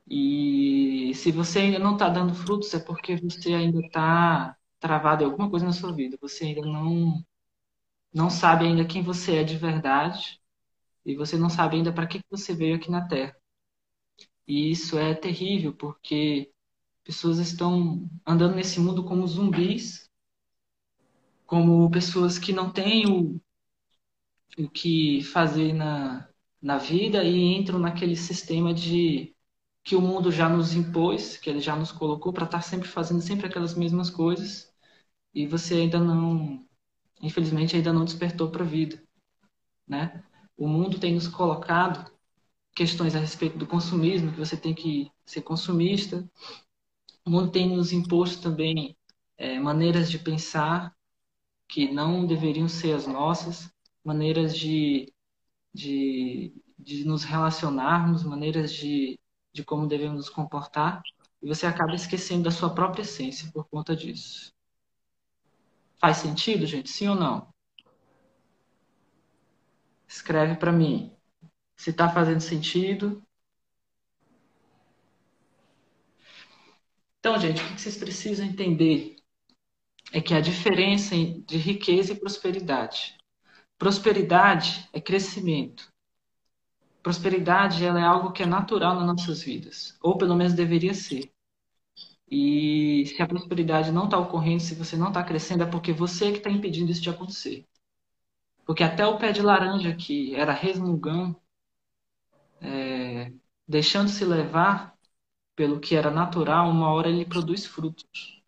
[0.06, 5.26] E se você ainda não está dando frutos, é porque você ainda está travado em
[5.26, 6.18] alguma coisa na sua vida.
[6.20, 7.24] Você ainda não
[8.12, 10.40] não sabe ainda quem você é de verdade
[11.04, 13.36] e você não sabe ainda para que você veio aqui na Terra.
[14.46, 16.52] E isso é terrível porque
[17.04, 20.09] pessoas estão andando nesse mundo como zumbis,
[21.50, 23.40] como pessoas que não têm o,
[24.56, 26.28] o que fazer na,
[26.62, 29.34] na vida e entram naquele sistema de
[29.82, 33.20] que o mundo já nos impôs, que ele já nos colocou para estar sempre fazendo
[33.20, 34.72] sempre aquelas mesmas coisas
[35.34, 36.64] e você ainda não,
[37.20, 39.02] infelizmente, ainda não despertou para a vida,
[39.88, 40.22] né?
[40.56, 42.12] O mundo tem nos colocado
[42.76, 46.24] questões a respeito do consumismo, que você tem que ser consumista.
[47.26, 48.96] O mundo tem nos imposto também
[49.36, 50.94] é, maneiras de pensar
[51.70, 53.72] que não deveriam ser as nossas,
[54.04, 55.12] maneiras de,
[55.72, 59.18] de, de nos relacionarmos, maneiras de,
[59.52, 61.00] de como devemos nos comportar,
[61.40, 64.52] e você acaba esquecendo da sua própria essência por conta disso.
[66.00, 66.90] Faz sentido, gente?
[66.90, 67.54] Sim ou não?
[70.08, 71.14] Escreve para mim
[71.76, 73.22] se está fazendo sentido.
[77.20, 79.19] Então, gente, o que vocês precisam entender
[80.12, 83.16] é que a diferença de riqueza e prosperidade.
[83.78, 85.90] Prosperidade é crescimento.
[87.02, 91.32] Prosperidade ela é algo que é natural nas nossas vidas, ou pelo menos deveria ser.
[92.30, 96.30] E se a prosperidade não está ocorrendo, se você não está crescendo, é porque você
[96.30, 97.66] que está impedindo isso de acontecer.
[98.66, 101.34] Porque até o pé de laranja que era resmungão,
[102.60, 103.32] é,
[103.66, 104.96] deixando se levar
[105.56, 108.39] pelo que era natural, uma hora ele produz frutos.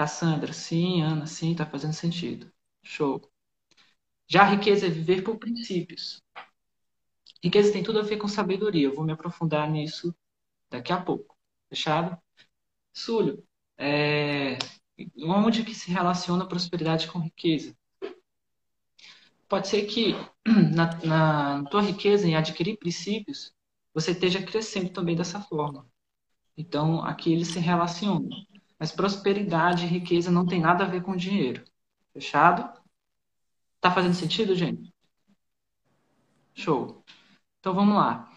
[0.00, 2.50] Cassandra, sim, Ana, sim, está fazendo sentido.
[2.82, 3.20] Show.
[4.26, 6.22] Já a riqueza é viver por princípios.
[7.44, 8.86] Riqueza tem tudo a ver com sabedoria.
[8.86, 10.14] Eu vou me aprofundar nisso
[10.70, 11.36] daqui a pouco.
[11.68, 12.18] Fechado?
[12.94, 14.56] Súlio, é,
[15.18, 17.76] onde que se relaciona prosperidade com riqueza?
[19.46, 20.14] Pode ser que
[20.74, 23.52] na, na, tua riqueza em adquirir princípios,
[23.92, 25.86] você esteja crescendo também dessa forma.
[26.56, 28.30] Então, aqui eles se relacionam.
[28.80, 31.62] Mas prosperidade e riqueza não tem nada a ver com dinheiro.
[32.14, 32.80] Fechado?
[33.78, 34.90] Tá fazendo sentido, gente?
[36.54, 37.04] Show.
[37.58, 38.32] Então vamos lá.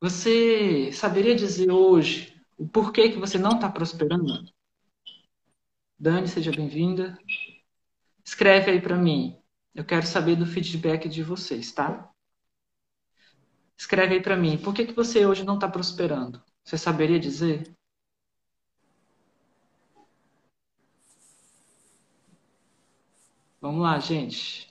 [0.00, 4.44] Você saberia dizer hoje o porquê que você não está prosperando.
[5.96, 7.16] Dani, seja bem-vinda.
[8.24, 9.40] Escreve aí para mim.
[9.72, 12.10] Eu quero saber do feedback de vocês, tá?
[13.76, 14.58] Escreve aí para mim.
[14.58, 16.42] Por que, que você hoje não está prosperando?
[16.64, 17.72] Você saberia dizer?
[23.64, 24.68] Vamos lá, gente.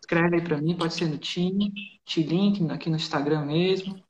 [0.00, 1.72] Escreve aí para mim, pode ser no Team,
[2.04, 4.02] T-Link, aqui no Instagram mesmo.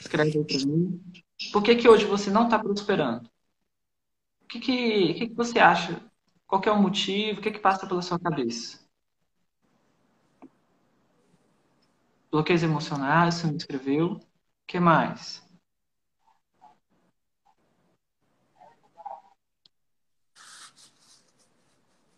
[0.00, 1.02] Escreve aí para mim.
[1.52, 3.28] Por que, que hoje você não está prosperando?
[4.44, 6.10] O que, que, que, que você acha
[6.46, 7.40] Qual é o motivo?
[7.40, 8.82] O que, que passa pela sua cabeça?
[12.30, 14.12] Bloqueios emocionais, você me escreveu.
[14.12, 14.20] O
[14.66, 15.46] que mais?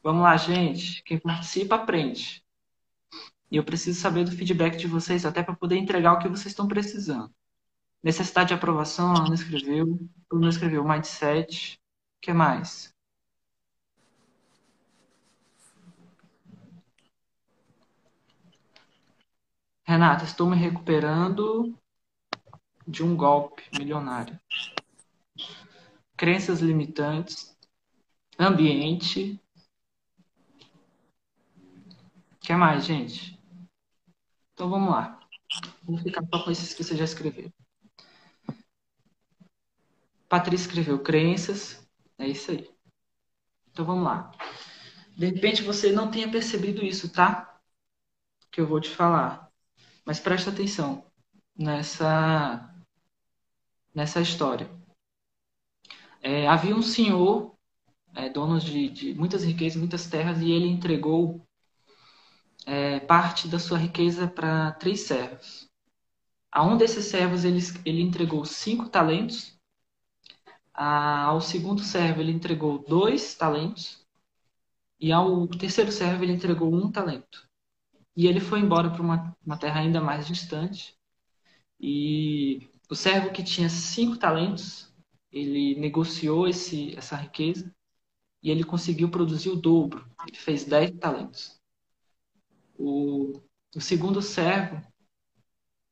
[0.02, 1.02] Vamos lá, gente.
[1.02, 2.42] Quem participa, aprende.
[3.50, 6.46] E eu preciso saber do feedback de vocês, até para poder entregar o que vocês
[6.46, 7.34] estão precisando.
[8.02, 9.98] Necessidade de aprovação, a Ana escreveu.
[10.28, 11.78] Bruno escreveu mindset.
[12.18, 12.94] O que mais?
[19.84, 21.76] Renata, estou me recuperando
[22.86, 24.38] de um golpe milionário.
[26.16, 27.56] Crenças limitantes,
[28.38, 29.40] ambiente.
[32.42, 33.38] O que mais, gente?
[34.53, 35.20] Então vamos lá.
[35.83, 37.53] Vou ficar só com esses que você já escreveu.
[40.29, 41.87] Patrícia escreveu crenças.
[42.18, 42.70] É isso aí.
[43.70, 44.31] Então vamos lá.
[45.16, 47.61] De repente você não tenha percebido isso, tá?
[48.50, 49.50] Que eu vou te falar.
[50.05, 51.05] Mas presta atenção
[51.55, 52.74] nessa,
[53.94, 54.70] nessa história.
[56.22, 57.55] É, havia um senhor,
[58.14, 61.46] é, dono de, de, muitas riquezas, muitas terras, e ele entregou
[62.70, 65.68] é, parte da sua riqueza para três servos.
[66.52, 69.59] A um desses servos ele, ele entregou cinco talentos,
[70.72, 74.06] a, ao segundo servo ele entregou dois talentos,
[75.00, 77.44] e ao terceiro servo ele entregou um talento.
[78.16, 80.94] E ele foi embora para uma, uma terra ainda mais distante.
[81.80, 84.94] E o servo que tinha cinco talentos,
[85.33, 87.74] ele negociou esse, essa riqueza
[88.40, 90.09] e ele conseguiu produzir o dobro.
[90.28, 91.59] Ele fez dez talentos.
[92.82, 93.38] O,
[93.76, 94.80] o segundo servo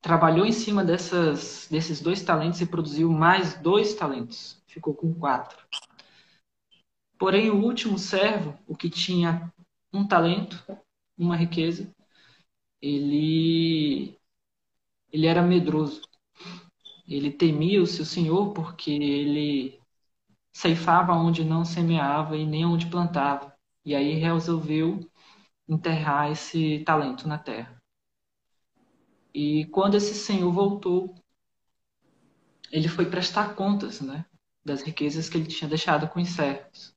[0.01, 4.63] trabalhou em cima dessas, desses dois talentos e produziu mais dois talentos.
[4.67, 5.59] Ficou com quatro.
[7.19, 9.53] Porém, o último servo, o que tinha
[9.93, 10.65] um talento,
[11.17, 11.95] uma riqueza,
[12.81, 14.19] ele,
[15.13, 16.01] ele era medroso.
[17.07, 19.79] Ele temia o seu senhor porque ele
[20.55, 23.55] ceifava onde não semeava e nem onde plantava.
[23.85, 25.08] E aí resolveu
[25.69, 27.77] enterrar esse talento na terra.
[29.35, 31.15] E quando esse senhor voltou,
[32.71, 34.25] ele foi prestar contas, né,
[34.65, 36.95] das riquezas que ele tinha deixado com os servos.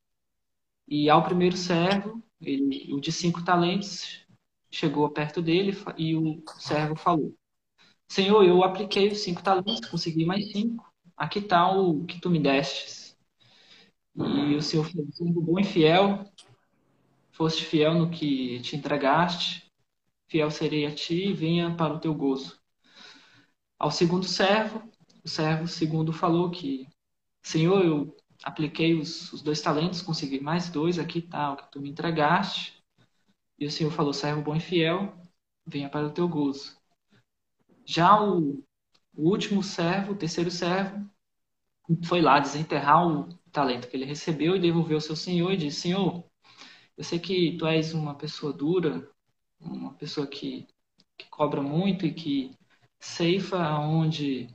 [0.88, 4.26] E ao primeiro servo, ele, o de cinco talentos,
[4.72, 7.36] chegou perto dele e o servo falou:
[8.10, 10.92] Senhor, eu apliquei os cinco talentos, consegui mais cinco.
[11.16, 13.18] Aqui está o que tu me destes.
[14.16, 16.26] E o Senhor falou: Sendo bom e fiel,
[17.42, 19.66] foste fiel no que te entregaste,
[20.28, 22.62] fiel serei a ti e venha para o teu gozo.
[23.80, 24.88] Ao segundo servo,
[25.26, 26.88] o servo segundo falou que,
[27.42, 31.82] Senhor, eu apliquei os, os dois talentos, consegui mais dois, aqui está o que tu
[31.82, 32.80] me entregaste.
[33.58, 35.12] E o Senhor falou: servo bom e fiel,
[35.66, 36.78] venha para o teu gozo.
[37.84, 38.64] Já o,
[39.16, 41.10] o último servo, o terceiro servo,
[42.04, 45.82] foi lá desenterrar o talento que ele recebeu e devolveu ao seu senhor e disse:
[45.82, 46.30] Senhor,
[46.98, 49.10] eu sei que tu és uma pessoa dura,
[49.60, 50.68] uma pessoa que,
[51.18, 52.58] que cobra muito e que
[53.00, 54.48] ceifa aonde,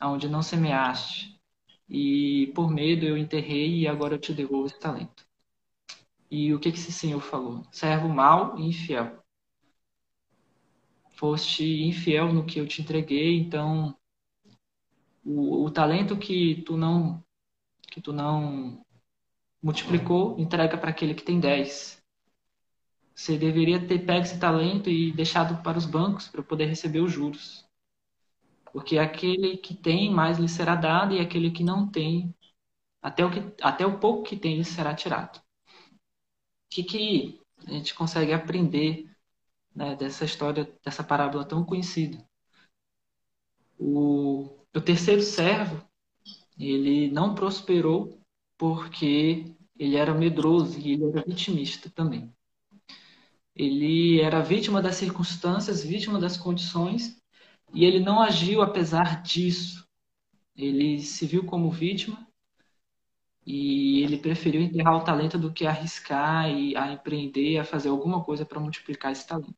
[0.00, 1.40] aonde não semeaste.
[1.88, 5.26] E por medo eu enterrei e agora eu te devolvo esse talento.
[6.30, 7.64] E o que, que esse senhor falou?
[7.70, 9.22] Servo mau e infiel.
[11.10, 13.96] Foste infiel no que eu te entreguei, então
[15.24, 17.24] o, o talento que tu não
[17.90, 18.83] que tu não
[19.64, 22.00] multiplicou, entrega para aquele que tem dez.
[23.14, 27.12] Você deveria ter pego esse talento e deixado para os bancos para poder receber os
[27.12, 27.64] juros.
[28.72, 32.34] Porque aquele que tem, mais lhe será dado, e aquele que não tem,
[33.00, 35.44] até o, que, até o pouco que tem, lhe será tirado
[36.74, 39.08] que, que a gente consegue aprender
[39.74, 42.18] né, dessa história, dessa parábola tão conhecida?
[43.78, 45.86] O, o terceiro servo,
[46.58, 48.18] ele não prosperou
[48.58, 52.32] porque ele era medroso e ele era vitimista também.
[53.54, 57.20] Ele era vítima das circunstâncias, vítima das condições,
[57.72, 59.86] e ele não agiu apesar disso.
[60.56, 62.26] Ele se viu como vítima
[63.46, 68.24] e ele preferiu enterrar o talento do que arriscar e a empreender, a fazer alguma
[68.24, 69.54] coisa para multiplicar esse talento.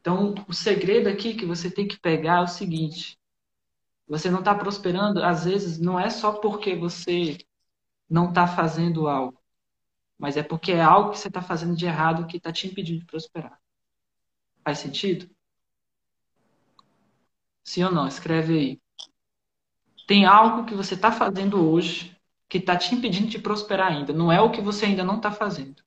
[0.00, 3.16] Então, o segredo aqui que você tem que pegar é o seguinte:
[4.06, 7.38] você não está prosperando, às vezes, não é só porque você
[8.12, 9.42] não está fazendo algo,
[10.18, 13.00] mas é porque é algo que você está fazendo de errado que está te impedindo
[13.00, 13.58] de prosperar.
[14.62, 15.28] Faz sentido?
[17.64, 18.06] Sim ou não?
[18.06, 18.82] Escreve aí.
[20.06, 22.14] Tem algo que você está fazendo hoje
[22.48, 24.12] que está te impedindo de prosperar ainda.
[24.12, 25.82] Não é o que você ainda não está fazendo.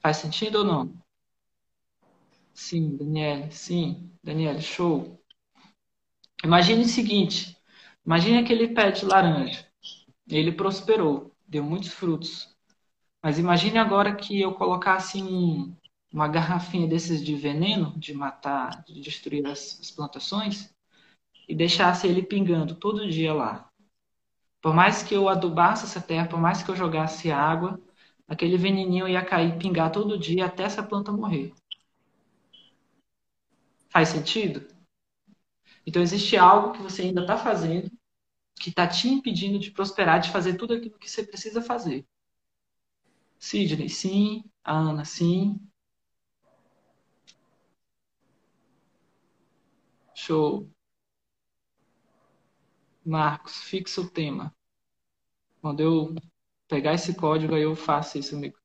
[0.00, 0.92] Faz sentido ou não?
[2.52, 3.50] Sim, Daniel.
[3.52, 4.60] Sim, Daniel.
[4.60, 5.22] Show.
[6.42, 7.56] Imagine o seguinte:
[8.04, 9.64] imagine aquele pé de laranja.
[10.28, 12.54] Ele prosperou, deu muitos frutos.
[13.22, 15.74] Mas imagine agora que eu colocasse um,
[16.12, 20.74] uma garrafinha desses de veneno, de matar, de destruir as, as plantações,
[21.48, 23.70] e deixasse ele pingando todo dia lá.
[24.60, 27.78] Por mais que eu adubasse essa terra, por mais que eu jogasse água,
[28.26, 31.52] aquele veneninho ia cair, pingar todo dia até essa planta morrer.
[33.90, 34.66] Faz sentido?
[35.86, 37.90] Então existe algo que você ainda está fazendo
[38.56, 42.06] que está te impedindo de prosperar, de fazer tudo aquilo que você precisa fazer.
[43.38, 44.44] Sidney, sim.
[44.64, 45.60] Ana, sim.
[50.14, 50.70] Show.
[53.04, 54.52] Marcos, fixa o tema.
[55.60, 56.14] Quando eu
[56.68, 58.56] pegar esse código, aí eu faço isso, amigo.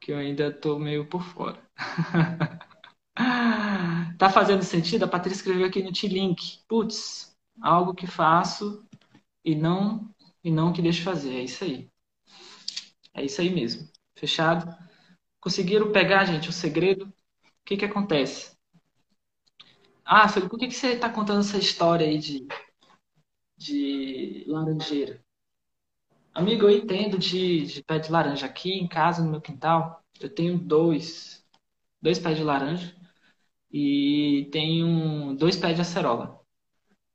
[0.00, 1.60] Que eu ainda estou meio por fora.
[4.18, 5.04] tá fazendo sentido?
[5.04, 6.60] A Patrícia escreveu aqui no T-Link.
[6.68, 7.29] Putz,
[7.62, 8.86] algo que faço
[9.44, 10.08] e não
[10.42, 11.34] e não que deixo fazer.
[11.36, 11.90] É isso aí.
[13.14, 13.88] É isso aí mesmo.
[14.14, 14.74] Fechado?
[15.40, 17.06] Conseguiram pegar, gente, o segredo?
[17.06, 17.12] O
[17.64, 18.56] que que acontece?
[20.04, 22.46] Ah, Felipe, por que, que você está contando essa história aí de,
[23.56, 25.22] de laranjeira?
[26.34, 28.46] Amigo, eu entendo de, de pé de laranja.
[28.46, 31.44] Aqui em casa, no meu quintal, eu tenho dois,
[32.02, 32.94] dois pés de laranja
[33.72, 36.39] e tenho dois pés de acerola.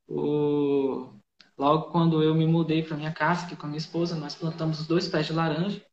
[0.08, 1.12] O...
[1.58, 4.80] Logo quando eu me mudei para minha casa, aqui com a minha esposa, nós plantamos
[4.80, 5.84] os dois pés de laranja.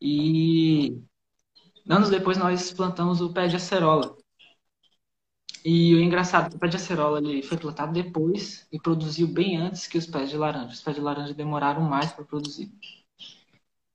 [0.00, 1.02] E
[1.88, 4.16] anos depois nós plantamos o pé de acerola.
[5.64, 9.86] E o engraçado, o pé de acerola ele foi plantado depois e produziu bem antes
[9.86, 10.72] que os pés de laranja.
[10.72, 12.72] Os pés de laranja demoraram mais para produzir.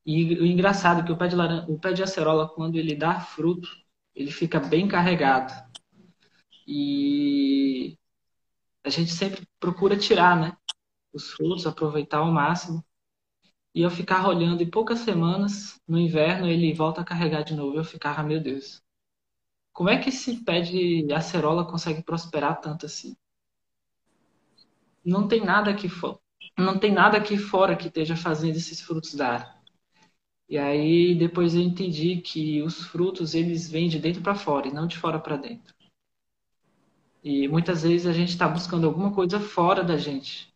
[0.05, 2.95] E o engraçado é que o pé de laranja, o pé de acerola quando ele
[2.95, 3.69] dá fruto,
[4.13, 5.53] ele fica bem carregado.
[6.67, 7.97] E
[8.83, 10.57] a gente sempre procura tirar, né?
[11.13, 12.83] Os frutos, aproveitar ao máximo.
[13.73, 17.77] E eu ficava olhando, em poucas semanas, no inverno, ele volta a carregar de novo.
[17.77, 18.83] Eu ficava, meu Deus,
[19.73, 23.15] como é que esse pé de acerola consegue prosperar tanto assim?
[25.03, 26.19] Não tem nada aqui fora.
[26.57, 29.61] Não tem nada aqui fora que esteja fazendo esses frutos dar.
[30.47, 34.73] E aí depois eu entendi que os frutos eles vêm de dentro para fora e
[34.73, 35.73] não de fora para dentro.
[37.23, 40.53] E muitas vezes a gente está buscando alguma coisa fora da gente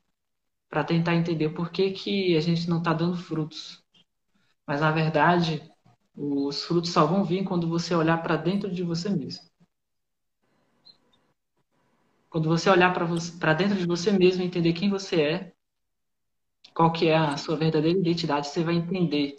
[0.69, 3.81] para tentar entender por que, que a gente não está dando frutos.
[4.65, 5.63] Mas na verdade
[6.13, 9.47] os frutos só vão vir quando você olhar para dentro de você mesmo.
[12.29, 15.53] Quando você olhar para dentro de você mesmo e entender quem você é,
[16.73, 19.37] qual que é a sua verdadeira identidade, você vai entender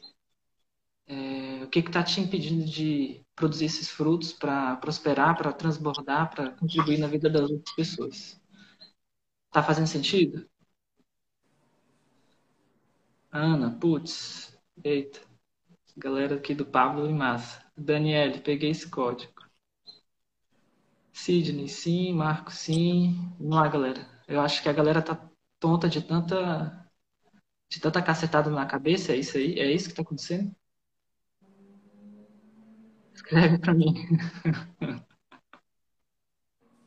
[1.07, 6.51] é, o que está te impedindo de produzir esses frutos para prosperar, para transbordar, para
[6.53, 8.41] contribuir na vida das outras pessoas.
[9.51, 10.49] Tá fazendo sentido?
[13.33, 15.21] Ana, putz, eita.
[15.97, 17.65] Galera aqui do Pablo e Massa.
[17.77, 19.33] Daniele, peguei esse código.
[21.13, 22.13] Sidney, sim.
[22.15, 23.15] Marco, sim.
[23.39, 24.07] Vamos lá, galera.
[24.27, 25.29] Eu acho que a galera tá
[25.61, 26.89] tonta de tanta
[27.71, 29.13] de tanta cacetada na cabeça.
[29.13, 29.59] É isso aí?
[29.59, 30.55] É isso que tá acontecendo?
[33.29, 33.93] Escreve para mim.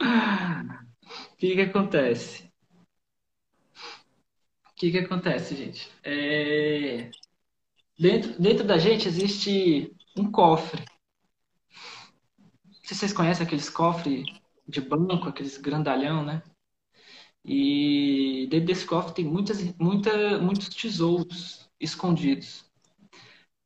[0.01, 2.51] O que que acontece?
[4.65, 5.91] O que que acontece, gente?
[6.03, 7.11] É...
[7.97, 10.83] Dentro, dentro da gente existe um cofre.
[12.65, 14.25] Não sei se vocês conhecem aqueles cofres
[14.67, 16.41] de banco, aqueles grandalhão, né?
[17.45, 22.70] E dentro desse cofre tem muitas, muita, muitos tesouros escondidos.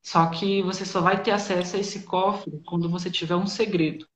[0.06, 4.08] Só que você só vai ter acesso a esse cofre quando você tiver um segredo.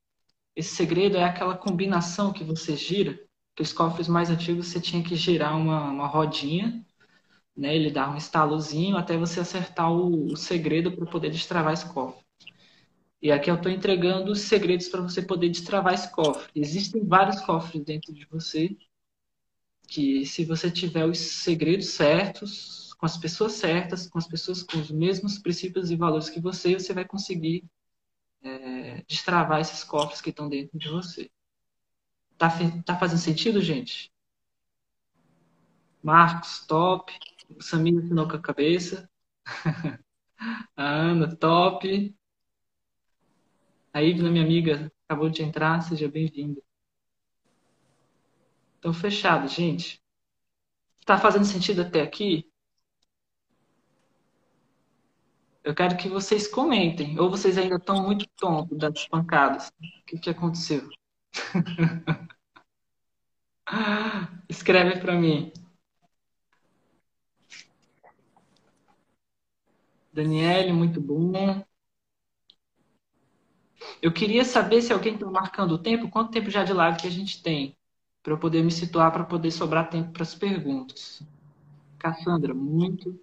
[0.55, 3.19] Esse segredo é aquela combinação que você gira.
[3.53, 6.85] Aqueles cofres mais antigos você tinha que girar uma, uma rodinha
[7.59, 7.75] né?
[7.75, 12.23] Ele dá um estalozinho até você acertar o, o segredo para poder destravar esse cofre.
[13.21, 16.49] E aqui eu estou entregando os segredos para você poder destravar esse cofre.
[16.55, 18.77] Existem vários cofres dentro de você
[19.89, 24.77] que, se você tiver os segredos certos, com as pessoas certas, com as pessoas com
[24.77, 27.63] os mesmos princípios e valores que você, você vai conseguir
[28.41, 31.31] é, destravar esses cofres que estão dentro de você.
[32.37, 32.49] Tá,
[32.85, 34.11] tá fazendo sentido, gente?
[36.03, 37.17] Marcos, top.
[37.61, 39.09] Samir assinou com a cabeça.
[40.75, 42.13] a Ana, top.
[43.93, 45.81] A Ivna, minha amiga, acabou de entrar.
[45.81, 46.61] Seja bem-vinda.
[48.77, 50.03] Então, fechado, gente.
[51.05, 52.48] Tá fazendo sentido até aqui?
[55.63, 57.19] Eu quero que vocês comentem.
[57.19, 59.69] Ou vocês ainda estão muito tontos das pancadas.
[59.69, 60.89] O que, que aconteceu?
[64.49, 65.51] Escreve para mim.
[70.11, 71.63] Daniele, muito bom.
[74.01, 77.07] Eu queria saber se alguém está marcando o tempo, quanto tempo já de live que
[77.07, 77.77] a gente tem,
[78.23, 81.21] para eu poder me situar, para poder sobrar tempo para as perguntas.
[81.97, 83.19] Cassandra, muito.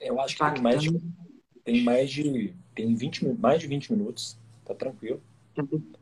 [0.00, 1.00] Eu acho que tem mais, de,
[1.64, 4.38] tem mais de tem 20, mais de 20 minutos.
[4.64, 5.20] Tá tranquilo.
[5.56, 5.92] Já tem,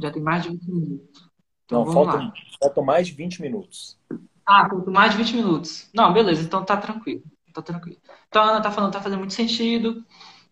[0.00, 1.30] já tem mais de 20 minutos.
[1.64, 3.98] Então, Não, faltam, faltam mais de 20 minutos.
[4.46, 5.88] Ah, faltam mais de 20 minutos.
[5.94, 7.22] Não, beleza, então tá tranquilo.
[7.52, 7.98] Tá tranquilo.
[8.28, 10.04] Então a Ana tá falando, tá fazendo muito sentido.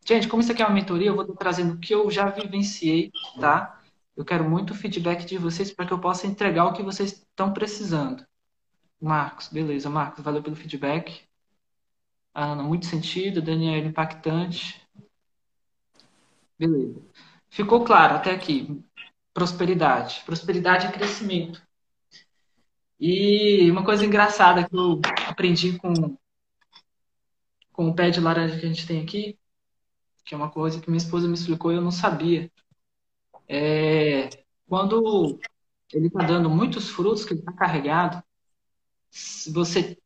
[0.05, 2.29] Gente, como isso aqui é uma mentoria, eu vou estar trazendo o que eu já
[2.29, 3.81] vivenciei, tá?
[4.17, 7.53] Eu quero muito feedback de vocês para que eu possa entregar o que vocês estão
[7.53, 8.25] precisando.
[9.01, 11.23] Marcos, beleza, Marcos, valeu pelo feedback.
[12.35, 13.43] Ana, muito sentido.
[13.43, 14.81] Daniel, impactante.
[16.59, 17.01] Beleza.
[17.51, 18.83] Ficou claro até aqui.
[19.35, 20.23] Prosperidade.
[20.25, 21.63] Prosperidade e crescimento.
[22.99, 26.17] E uma coisa engraçada que eu aprendi com,
[27.73, 29.39] com o pé de laranja que a gente tem aqui
[30.25, 32.51] que é uma coisa que minha esposa me explicou e eu não sabia.
[33.49, 34.29] É,
[34.69, 35.39] quando
[35.93, 38.23] ele está dando muitos frutos, que ele está carregado,
[39.53, 39.99] você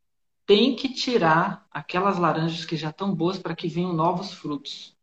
[0.47, 4.97] tem que tirar aquelas laranjas que já estão boas para que venham novos frutos.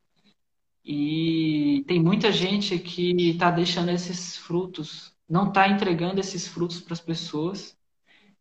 [0.86, 6.94] E tem muita gente que está deixando esses frutos, não está entregando esses frutos para
[6.94, 7.78] as pessoas,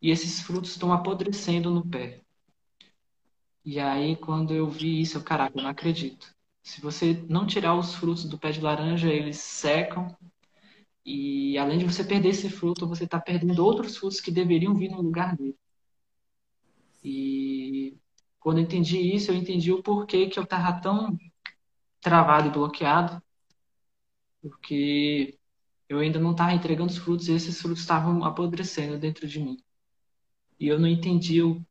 [0.01, 2.21] e esses frutos estão apodrecendo no pé.
[3.65, 6.33] E aí, quando eu vi isso, eu, caraca, eu não acredito.
[6.61, 10.15] Se você não tirar os frutos do pé de laranja, eles secam.
[11.05, 14.89] E além de você perder esse fruto, você está perdendo outros frutos que deveriam vir
[14.89, 15.57] no lugar dele.
[17.03, 17.97] E
[18.39, 21.17] quando eu entendi isso, eu entendi o porquê que eu estava tão
[22.01, 23.21] travado e bloqueado.
[24.41, 25.37] Porque
[25.89, 29.57] eu ainda não estava entregando os frutos e esses frutos estavam apodrecendo dentro de mim.
[30.59, 31.61] E eu não entendi o,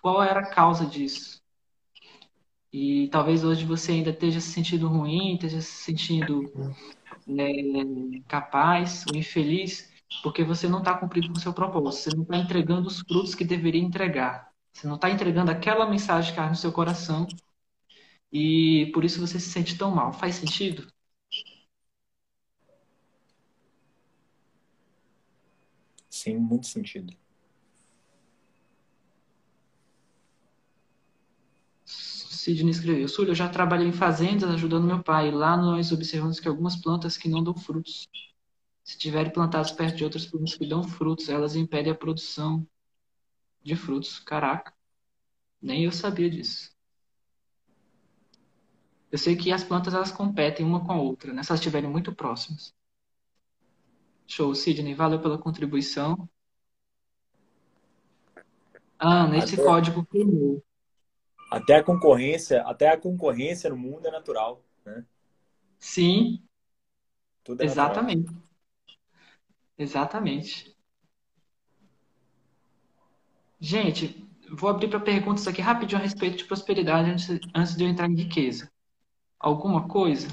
[0.00, 1.42] qual era a causa disso.
[2.72, 6.52] E talvez hoje você ainda esteja se sentindo ruim, esteja se sentindo
[7.28, 9.90] é, capaz ou infeliz,
[10.22, 13.34] porque você não está cumprindo com o seu propósito, você não está entregando os frutos
[13.34, 14.52] que deveria entregar.
[14.76, 17.26] Você não está entregando aquela mensagem que há no seu coração
[18.30, 20.12] e por isso você se sente tão mal.
[20.12, 20.86] Faz sentido?
[26.10, 27.16] Sim, muito sentido.
[31.86, 35.30] Sidney escreveu: Sul, eu já trabalhei em fazendas ajudando meu pai.
[35.30, 38.06] Lá nós observamos que algumas plantas que não dão frutos.
[38.84, 42.66] Se tiverem plantadas perto de outras plantas que dão frutos, elas impedem a produção
[43.66, 44.18] de frutos.
[44.20, 44.72] Caraca,
[45.60, 46.74] nem eu sabia disso.
[49.10, 51.42] Eu sei que as plantas elas competem uma com a outra, né?
[51.42, 52.74] Se elas estiverem muito próximas.
[54.26, 56.28] Show, Sidney, valeu pela contribuição.
[58.98, 60.62] Ana, esse código queimou.
[61.50, 65.04] Até a concorrência, até a concorrência no mundo é natural, né?
[65.78, 66.42] Sim.
[67.44, 68.26] Tudo é Exatamente.
[68.26, 68.46] Natural.
[69.78, 70.75] Exatamente.
[73.60, 77.88] Gente, vou abrir para perguntas aqui rapidinho a respeito de prosperidade antes, antes de eu
[77.88, 78.70] entrar em riqueza.
[79.38, 80.28] Alguma coisa?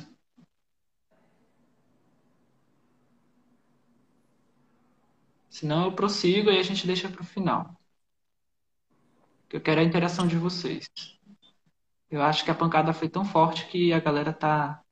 [5.49, 7.79] Senão eu prossigo e a gente deixa para o final.
[9.49, 10.89] Eu quero a interação de vocês.
[12.09, 14.83] Eu acho que a pancada foi tão forte que a galera tá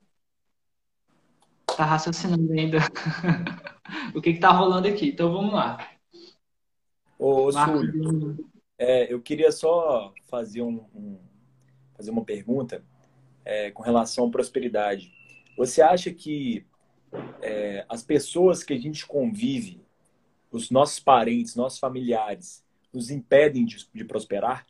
[1.76, 2.78] tá raciocinando ainda
[4.14, 5.08] o que, que tá rolando aqui.
[5.08, 5.78] Então vamos lá.
[7.24, 8.36] Ô, Sul,
[8.76, 11.20] é, eu queria só fazer, um, um
[11.96, 12.84] fazer uma pergunta
[13.44, 15.12] é, com relação à prosperidade.
[15.56, 16.66] Você acha que
[17.40, 19.80] é, as pessoas que a gente convive,
[20.50, 24.66] os nossos parentes, nossos familiares, nos impedem de, de prosperar?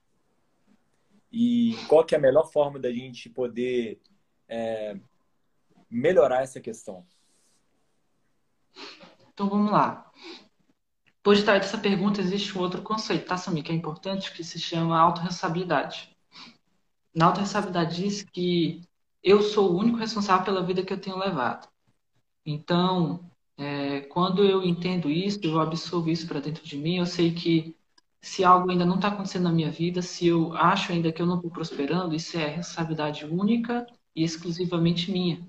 [1.33, 3.99] E qual que é a melhor forma da gente poder
[4.47, 4.95] é,
[5.89, 7.07] melhorar essa questão?
[9.33, 10.13] Então vamos lá.
[11.23, 14.59] Por detrás dessa pergunta existe um outro conceito, tá, Samir, que é importante, que se
[14.59, 16.11] chama autorresponsabilidade.
[17.15, 18.83] Na autorresponsabilidade diz que
[19.23, 21.69] eu sou o único responsável pela vida que eu tenho levado.
[22.45, 27.33] Então, é, quando eu entendo isso, eu absorvo isso para dentro de mim, eu sei
[27.33, 27.77] que
[28.21, 31.27] se algo ainda não está acontecendo na minha vida, se eu acho ainda que eu
[31.27, 35.47] não estou prosperando, isso é responsabilidade única e exclusivamente minha.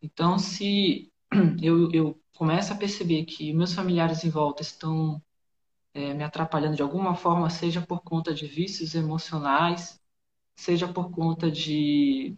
[0.00, 1.10] Então, se
[1.62, 5.22] eu, eu começo a perceber que meus familiares em volta estão
[5.94, 10.00] é, me atrapalhando de alguma forma, seja por conta de vícios emocionais,
[10.56, 12.36] seja por conta de,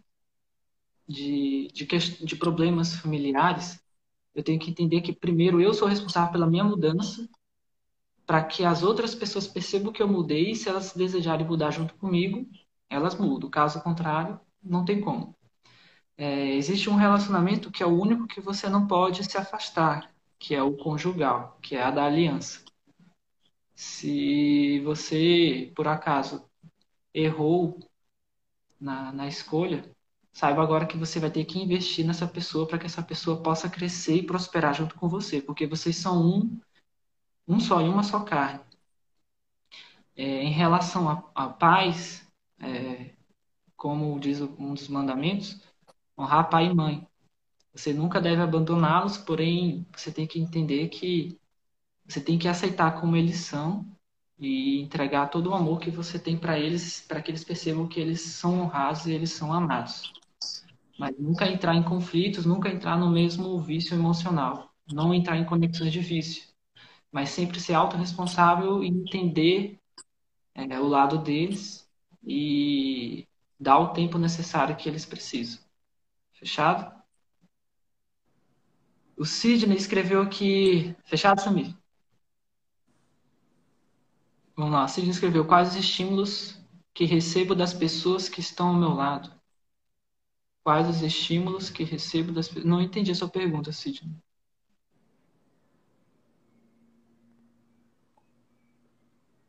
[1.09, 3.81] de, de, de problemas familiares,
[4.35, 7.27] eu tenho que entender que, primeiro, eu sou responsável pela minha mudança,
[8.27, 11.95] para que as outras pessoas percebam que eu mudei e, se elas desejarem mudar junto
[11.95, 12.47] comigo,
[12.91, 13.49] elas mudam.
[13.49, 15.35] Caso contrário, não tem como.
[16.19, 20.55] É, existe um relacionamento que é o único que você não pode se afastar, que
[20.55, 22.65] é o conjugal, que é a da aliança.
[23.75, 26.49] Se você, por acaso,
[27.13, 27.79] errou
[28.81, 29.85] na, na escolha,
[30.33, 33.69] saiba agora que você vai ter que investir nessa pessoa para que essa pessoa possa
[33.69, 36.61] crescer e prosperar junto com você, porque vocês são um,
[37.49, 38.61] um só e uma só carne.
[40.17, 42.27] É, em relação a pais,
[42.61, 43.15] é,
[43.77, 45.61] como diz um dos mandamentos,
[46.17, 47.07] honrar pai e mãe.
[47.75, 51.39] Você nunca deve abandoná-los, porém você tem que entender que
[52.07, 53.85] você tem que aceitar como eles são
[54.39, 58.01] e entregar todo o amor que você tem para eles, para que eles percebam que
[58.01, 60.13] eles são honrados e eles são amados.
[60.99, 65.93] Mas nunca entrar em conflitos, nunca entrar no mesmo vício emocional, não entrar em conexões
[65.93, 66.45] de vício,
[67.11, 69.79] mas sempre ser autorresponsável e entender
[70.55, 71.87] é, o lado deles
[72.25, 73.27] e
[73.59, 75.66] dar o tempo necessário que eles precisam.
[76.39, 76.95] Fechado?
[79.17, 80.95] O Sidney escreveu aqui.
[81.05, 81.75] Fechado, Samir?
[84.55, 84.87] Vamos lá.
[84.87, 86.61] Sidney escreveu: Quais os estímulos
[86.93, 89.33] que recebo das pessoas que estão ao meu lado?
[90.63, 92.67] Quais os estímulos que recebo das pessoas.
[92.67, 94.15] Não entendi a sua pergunta, Sidney.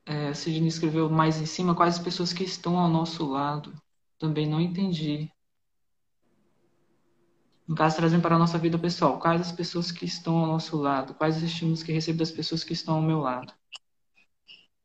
[0.05, 3.73] É, Sidney escreveu mais em cima: Quais as pessoas que estão ao nosso lado?
[4.17, 5.29] Também não entendi.
[7.67, 10.77] No caso, trazendo para a nossa vida pessoal, quais as pessoas que estão ao nosso
[10.77, 11.13] lado?
[11.15, 13.53] Quais os estímulos que recebo das pessoas que estão ao meu lado?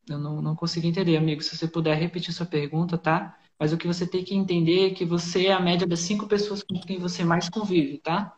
[0.09, 1.43] Eu não, não entender, amigo.
[1.43, 3.39] Se você puder repetir sua pergunta, tá?
[3.59, 6.27] Mas o que você tem que entender é que você é a média das cinco
[6.27, 8.37] pessoas com quem você mais convive, tá?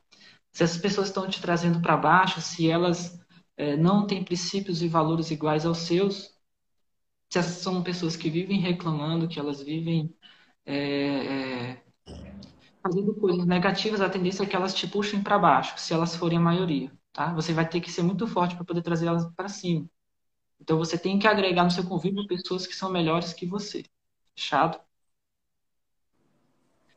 [0.52, 3.18] Se essas pessoas estão te trazendo para baixo, se elas
[3.56, 6.34] é, não têm princípios e valores iguais aos seus,
[7.30, 10.14] se essas são pessoas que vivem reclamando, que elas vivem
[10.66, 10.76] é,
[11.72, 11.84] é,
[12.84, 16.36] fazendo coisas negativas, a tendência é que elas te puxem para baixo, se elas forem
[16.38, 17.32] a maioria, tá?
[17.32, 19.88] Você vai ter que ser muito forte para poder trazer elas para cima.
[20.60, 23.84] Então você tem que agregar no seu convívio pessoas que são melhores que você.
[24.36, 24.78] Fechado?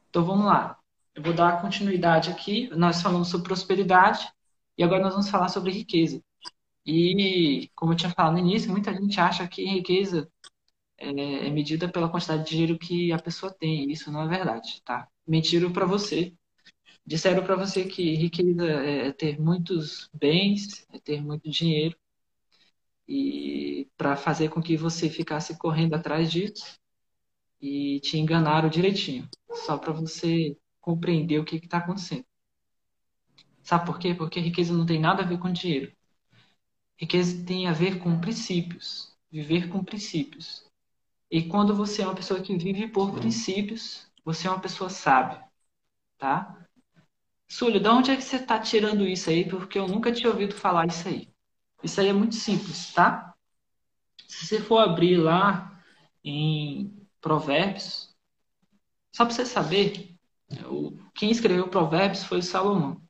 [0.10, 0.78] Então vamos lá.
[1.16, 2.70] Eu vou dar continuidade aqui.
[2.76, 4.30] Nós falamos sobre prosperidade
[4.78, 6.22] e agora nós vamos falar sobre riqueza.
[6.86, 10.30] E, como eu tinha falado no início, muita gente acha que riqueza
[10.98, 13.92] é, é medida pela quantidade de dinheiro que a pessoa tem.
[13.92, 15.10] Isso não é verdade, tá?
[15.28, 16.34] Mentiram para você.
[17.06, 21.98] Disseram para você que riqueza é ter muitos bens, é ter muito dinheiro.
[23.08, 26.78] E para fazer com que você ficasse correndo atrás disso
[27.62, 29.28] e te enganaram direitinho,
[29.66, 32.26] só para você compreender o que está acontecendo.
[33.64, 34.14] Sabe por quê?
[34.14, 35.92] Porque riqueza não tem nada a ver com dinheiro.
[36.98, 40.66] Riqueza tem a ver com princípios, viver com princípios.
[41.30, 45.42] E quando você é uma pessoa que vive por princípios, você é uma pessoa sábia,
[46.18, 46.68] tá?
[47.48, 49.48] Súlio, de onde é que você está tirando isso aí?
[49.48, 51.30] Porque eu nunca tinha ouvido falar isso aí.
[51.82, 53.34] Isso aí é muito simples, tá?
[54.28, 55.82] Se você for abrir lá
[56.22, 58.14] em Provérbios,
[59.16, 60.14] só para você saber,
[61.16, 63.02] quem escreveu Provérbios foi Salomão,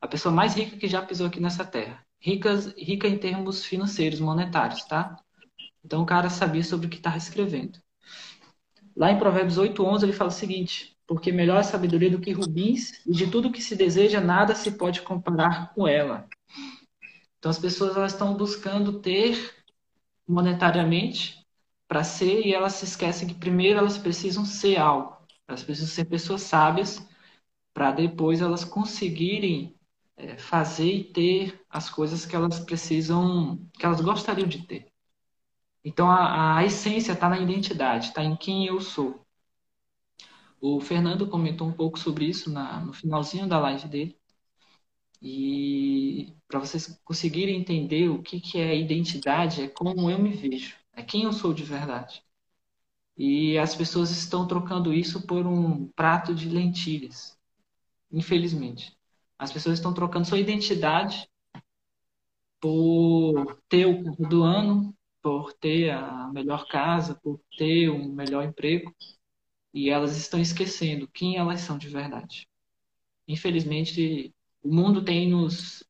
[0.00, 2.04] a pessoa mais rica que já pisou aqui nessa terra.
[2.18, 5.16] Ricas, rica em termos financeiros, monetários, tá?
[5.84, 7.80] Então o cara sabia sobre o que estava escrevendo.
[9.00, 13.00] Lá em Provérbios 8:11 ele fala o seguinte: porque melhor é sabedoria do que rubins,
[13.06, 16.28] e de tudo que se deseja nada se pode comparar com ela.
[17.38, 19.54] Então as pessoas elas estão buscando ter
[20.28, 21.42] monetariamente
[21.88, 25.16] para ser e elas se esquecem que primeiro elas precisam ser algo.
[25.48, 27.02] Elas precisam ser pessoas sábias
[27.72, 29.74] para depois elas conseguirem
[30.14, 34.89] é, fazer e ter as coisas que elas precisam, que elas gostariam de ter.
[35.84, 39.24] Então a, a essência está na identidade, está em quem eu sou.
[40.60, 44.16] O Fernando comentou um pouco sobre isso na, no finalzinho da live dele.
[45.22, 50.76] E para vocês conseguirem entender o que, que é identidade, é como eu me vejo,
[50.94, 52.22] é quem eu sou de verdade.
[53.16, 57.38] E as pessoas estão trocando isso por um prato de lentilhas,
[58.12, 58.96] infelizmente.
[59.38, 61.28] As pessoas estão trocando sua identidade
[62.60, 68.44] por ter o carro do ano, por ter a melhor casa, por ter um melhor
[68.44, 68.94] emprego,
[69.72, 72.48] e elas estão esquecendo quem elas são de verdade.
[73.28, 75.84] Infelizmente, o mundo tem nos,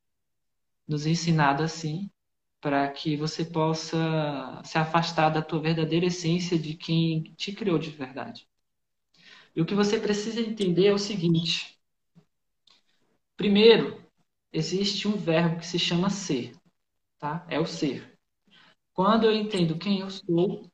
[0.87, 2.11] nos ensinado assim,
[2.61, 7.91] para que você possa se afastar da tua verdadeira essência de quem te criou de
[7.91, 8.47] verdade.
[9.55, 11.79] E o que você precisa entender é o seguinte:
[13.37, 14.05] primeiro,
[14.53, 16.53] existe um verbo que se chama ser,
[17.19, 17.47] tá?
[17.49, 18.10] É o ser.
[18.93, 20.71] Quando eu entendo quem eu sou,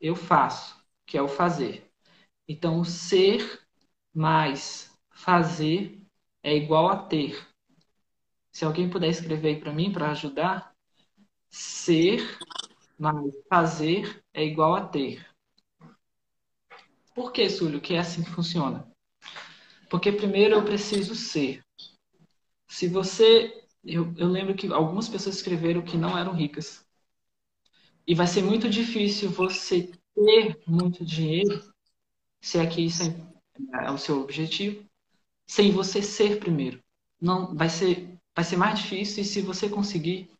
[0.00, 1.90] eu faço, que é o fazer.
[2.48, 3.62] Então, ser
[4.12, 6.00] mais fazer
[6.42, 7.46] é igual a ter.
[8.52, 10.74] Se alguém puder escrever aí para mim para ajudar,
[11.50, 12.38] ser
[12.98, 15.26] mais fazer é igual a ter.
[17.14, 18.88] Por que, Súlio, que é assim que funciona?
[19.88, 21.64] Porque primeiro eu preciso ser.
[22.68, 23.62] Se você.
[23.84, 26.83] Eu, eu lembro que algumas pessoas escreveram que não eram ricas.
[28.06, 31.62] E vai ser muito difícil você ter muito dinheiro,
[32.40, 33.02] se é que isso
[33.74, 34.84] é, é o seu objetivo,
[35.46, 36.82] sem você ser primeiro.
[37.20, 40.30] Não vai ser vai ser mais difícil e se você conseguir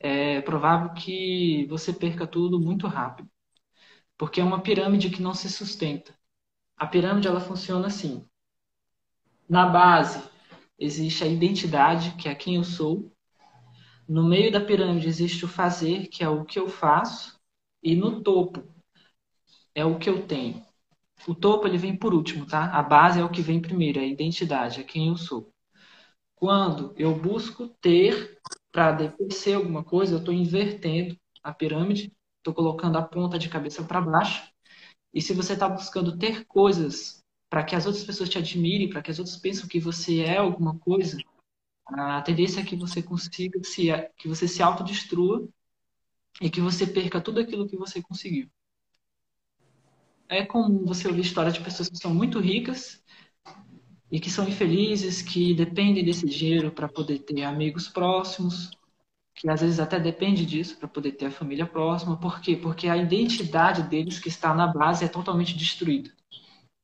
[0.00, 3.28] é provável que você perca tudo muito rápido.
[4.18, 6.14] Porque é uma pirâmide que não se sustenta.
[6.76, 8.26] A pirâmide ela funciona assim.
[9.48, 10.22] Na base
[10.78, 13.13] existe a identidade, que é quem eu sou.
[14.08, 17.38] No meio da pirâmide existe o fazer, que é o que eu faço,
[17.82, 18.62] e no topo
[19.74, 20.62] é o que eu tenho.
[21.26, 22.70] O topo ele vem por último, tá?
[22.70, 25.50] A base é o que vem primeiro, é a identidade, é quem eu sou.
[26.34, 28.38] Quando eu busco ter
[28.70, 33.48] para depois ser alguma coisa, eu estou invertendo a pirâmide, estou colocando a ponta de
[33.48, 34.50] cabeça para baixo.
[35.14, 39.00] E se você está buscando ter coisas para que as outras pessoas te admirem, para
[39.00, 41.16] que as outras pensem que você é alguma coisa,
[41.86, 45.48] a tendência é que você consiga se que você se autodestrua
[46.40, 48.48] e que você perca tudo aquilo que você conseguiu
[50.28, 53.02] é comum você ouvir histórias de pessoas que são muito ricas
[54.10, 58.70] e que são infelizes, que dependem desse dinheiro para poder ter amigos próximos,
[59.34, 62.16] que às vezes até depende disso para poder ter a família próxima.
[62.16, 62.56] Por quê?
[62.56, 66.10] Porque a identidade deles que está na base é totalmente destruída.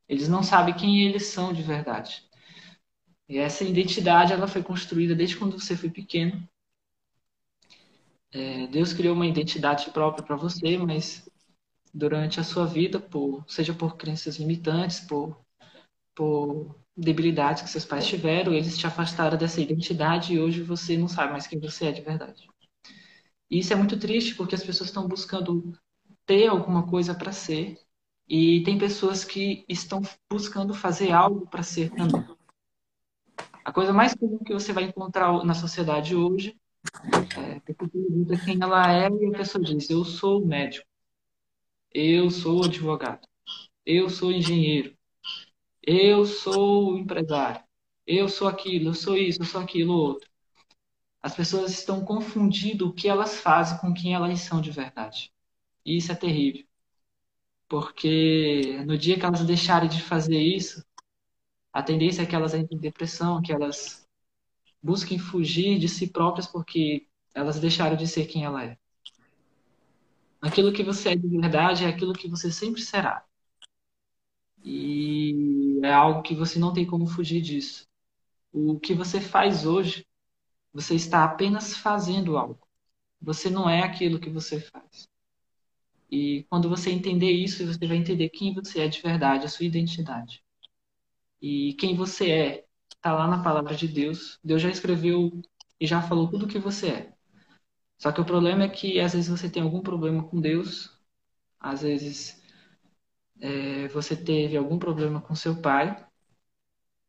[0.08, 2.24] Eles não sabem quem eles são de verdade.
[3.30, 6.48] E essa identidade ela foi construída desde quando você foi pequeno.
[8.32, 11.30] É, Deus criou uma identidade própria para você, mas
[11.94, 15.38] durante a sua vida, por, seja por crenças limitantes, por,
[16.12, 21.06] por debilidades que seus pais tiveram, eles te afastaram dessa identidade e hoje você não
[21.06, 22.48] sabe mais quem você é de verdade.
[23.48, 25.72] E isso é muito triste porque as pessoas estão buscando
[26.26, 27.78] ter alguma coisa para ser
[28.28, 32.39] e tem pessoas que estão buscando fazer algo para ser também.
[33.64, 36.56] A coisa mais comum que você vai encontrar na sociedade hoje
[37.36, 40.86] é a pergunta quem ela é e a pessoa diz: Eu sou médico.
[41.92, 43.26] Eu sou advogado.
[43.84, 44.96] Eu sou engenheiro.
[45.82, 47.62] Eu sou empresário.
[48.06, 50.28] Eu sou aquilo, eu sou isso, eu sou aquilo outro.
[51.22, 55.32] As pessoas estão confundindo o que elas fazem com quem elas são de verdade.
[55.84, 56.64] E isso é terrível.
[57.68, 60.84] Porque no dia que elas deixarem de fazer isso,
[61.72, 64.06] a tendência é que elas entrem em depressão, que elas
[64.82, 68.78] busquem fugir de si próprias porque elas deixaram de ser quem ela é.
[70.40, 73.24] Aquilo que você é de verdade é aquilo que você sempre será.
[74.64, 77.86] E é algo que você não tem como fugir disso.
[78.52, 80.06] O que você faz hoje,
[80.72, 82.66] você está apenas fazendo algo.
[83.20, 85.08] Você não é aquilo que você faz.
[86.10, 89.66] E quando você entender isso, você vai entender quem você é de verdade, a sua
[89.66, 90.42] identidade.
[91.40, 92.66] E quem você é
[93.00, 94.38] está lá na palavra de Deus.
[94.44, 95.30] Deus já escreveu
[95.80, 97.14] e já falou tudo o que você é.
[97.98, 100.90] Só que o problema é que às vezes você tem algum problema com Deus,
[101.58, 102.42] às vezes
[103.40, 106.06] é, você teve algum problema com seu pai,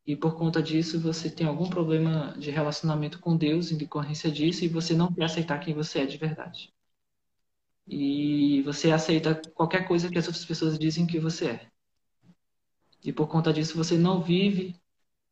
[0.06, 4.64] e por conta disso você tem algum problema de relacionamento com Deus em decorrência disso,
[4.64, 6.72] e você não quer aceitar quem você é de verdade.
[7.86, 11.71] E você aceita qualquer coisa que as outras pessoas dizem que você é.
[13.04, 14.80] E por conta disso você não vive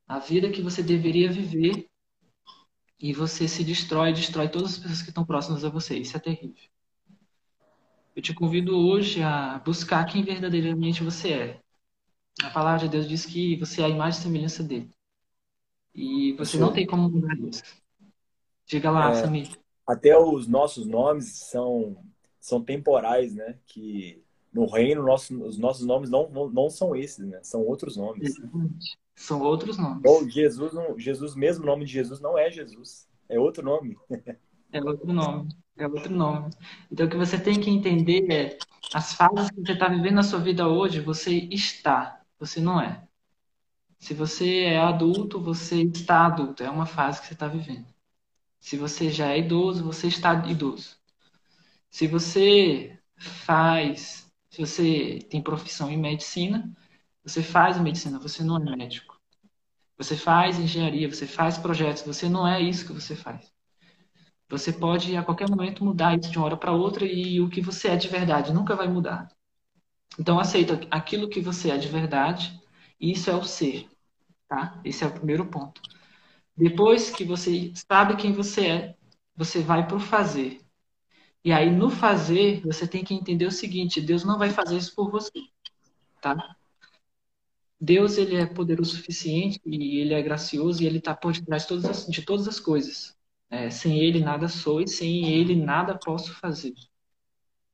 [0.07, 1.87] a vida que você deveria viver
[2.99, 5.97] e você se destrói, destrói todas as pessoas que estão próximas a você.
[5.97, 6.69] Isso é terrível.
[8.15, 11.61] Eu te convido hoje a buscar quem verdadeiramente você é.
[12.43, 14.91] A palavra de Deus diz que você é a imagem e semelhança dele.
[15.95, 16.59] E você Sim.
[16.59, 17.63] não tem como mudar isso.
[18.67, 19.49] Diga lá, é, Samir.
[19.87, 21.97] Até os nossos nomes são,
[22.41, 23.59] são temporais, né?
[23.67, 24.23] Que
[24.53, 27.41] no reino nosso, os nossos nomes não, não, não são esses, né?
[27.43, 28.37] São outros nomes.
[28.37, 28.99] Exatamente.
[29.15, 30.03] São outros nomes.
[30.05, 33.09] Ou Jesus, Jesus mesmo, o nome de Jesus não é Jesus.
[33.29, 33.97] É outro nome.
[34.73, 35.49] É outro nome.
[35.77, 36.51] É outro nome.
[36.91, 38.59] Então, o que você tem que entender é
[38.95, 43.07] as fases que você está vivendo na sua vida hoje, você está, você não é.
[43.99, 46.63] Se você é adulto, você está adulto.
[46.63, 47.87] É uma fase que você está vivendo.
[48.59, 50.97] Se você já é idoso, você está idoso.
[51.91, 54.20] Se você faz,
[54.51, 56.71] se você tem profissão em medicina,
[57.23, 59.19] você faz medicina, você não é médico.
[59.97, 63.53] Você faz engenharia, você faz projetos, você não é isso que você faz.
[64.49, 67.61] Você pode a qualquer momento mudar isso de uma hora para outra e o que
[67.61, 69.29] você é de verdade nunca vai mudar.
[70.19, 72.61] Então aceita aquilo que você é de verdade,
[72.99, 73.89] e isso é o ser,
[74.49, 74.81] tá?
[74.85, 75.81] Esse é o primeiro ponto.
[76.57, 78.97] Depois que você sabe quem você é,
[79.37, 80.61] você vai para o fazer.
[81.45, 84.95] E aí no fazer, você tem que entender o seguinte, Deus não vai fazer isso
[84.95, 85.41] por você,
[86.21, 86.57] tá?
[87.81, 91.63] Deus ele é poderoso o suficiente e ele é gracioso e ele está por detrás
[92.09, 93.17] de todas as, coisas.
[93.49, 96.75] É, sem ele nada sou e sem ele nada posso fazer.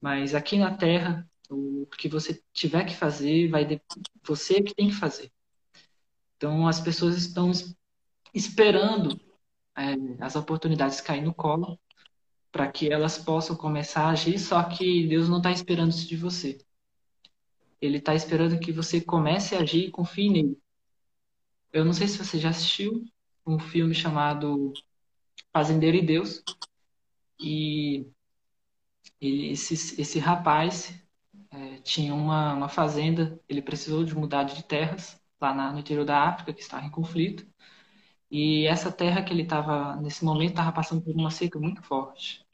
[0.01, 3.83] Mas aqui na Terra, o que você tiver que fazer, vai de...
[4.23, 5.33] você que tem que fazer.
[6.37, 7.51] Então as pessoas estão
[8.33, 9.21] esperando
[9.77, 11.79] é, as oportunidades cair no colo
[12.53, 16.17] para que elas possam começar a agir, só que Deus não está esperando isso de
[16.17, 16.59] você.
[17.81, 20.59] Ele está esperando que você comece a agir e confie nele.
[21.73, 23.05] Eu não sei se você já assistiu
[23.47, 24.73] um filme chamado
[25.53, 26.43] Fazendeiro e Deus.
[27.39, 28.07] E
[29.21, 30.95] esse, esse rapaz
[31.51, 36.05] é, tinha uma, uma fazenda, ele precisou de mudar de terras lá na, no interior
[36.05, 37.47] da África, que estava em conflito.
[38.31, 42.45] E essa terra que ele estava, nesse momento, estava passando por uma seca muito forte.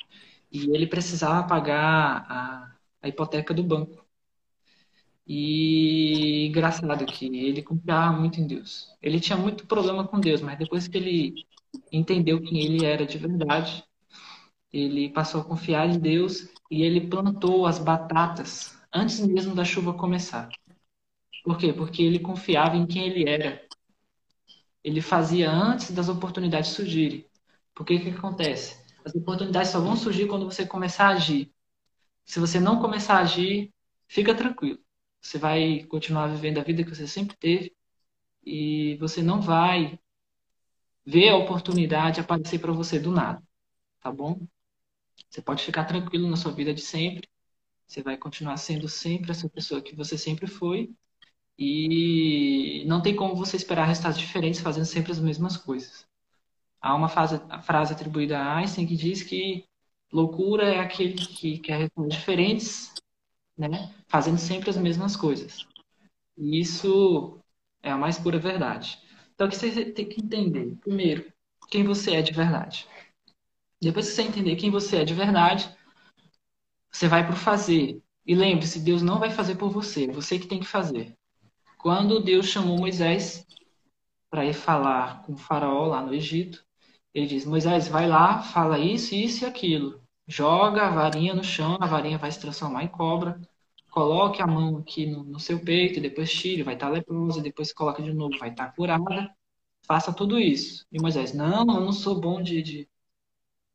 [0.52, 4.04] E ele precisava pagar a, a hipoteca do banco.
[5.26, 8.88] E engraçado que ele confiava muito em Deus.
[9.00, 11.34] Ele tinha muito problema com Deus, mas depois que ele
[11.92, 13.84] entendeu quem ele era de verdade,
[14.72, 19.94] ele passou a confiar em Deus e ele plantou as batatas antes mesmo da chuva
[19.94, 20.50] começar.
[21.44, 21.72] Por quê?
[21.72, 23.62] Porque ele confiava em quem ele era.
[24.84, 27.26] Ele fazia antes das oportunidades surgirem.
[27.74, 28.82] Porque o que acontece?
[29.04, 31.52] As oportunidades só vão surgir quando você começar a agir.
[32.24, 33.72] Se você não começar a agir,
[34.06, 34.78] fica tranquilo.
[35.20, 37.74] Você vai continuar vivendo a vida que você sempre teve
[38.44, 39.98] e você não vai
[41.04, 43.42] ver a oportunidade aparecer para você do nada,
[44.00, 44.46] tá bom?
[45.28, 47.28] Você pode ficar tranquilo na sua vida de sempre.
[47.86, 50.94] Você vai continuar sendo sempre essa pessoa que você sempre foi
[51.58, 56.06] e não tem como você esperar resultados diferentes fazendo sempre as mesmas coisas.
[56.80, 59.64] Há uma frase, frase atribuída a Einstein que diz que
[60.12, 62.92] loucura é aquele que quer resultados diferentes
[63.56, 63.94] né?
[64.08, 65.66] Fazendo sempre as mesmas coisas.
[66.36, 67.38] E isso
[67.82, 68.98] é a mais pura verdade.
[69.34, 70.76] Então, o que você tem que entender?
[70.80, 71.32] Primeiro,
[71.68, 72.86] quem você é de verdade.
[73.80, 75.74] Depois que você entender quem você é de verdade,
[76.90, 78.00] você vai para o fazer.
[78.24, 81.16] E lembre-se, Deus não vai fazer por você, é você que tem que fazer.
[81.82, 83.46] Quando Deus chamou Moisés
[84.30, 86.64] para ir falar com o faraó lá no Egito,
[87.12, 91.76] ele diz: Moisés, vai lá, fala isso, isso e aquilo joga a varinha no chão,
[91.80, 93.40] a varinha vai se transformar em cobra,
[93.90, 98.02] coloque a mão aqui no, no seu peito, depois tire, vai estar leprosa, depois coloca
[98.02, 99.30] de novo, vai estar curada.
[99.84, 100.86] Faça tudo isso.
[100.92, 102.88] E Moisés, não, eu não sou bom de, de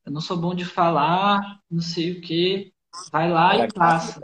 [0.05, 2.73] eu não sou bom de falar, não sei o que.
[3.11, 4.19] Vai lá e faça.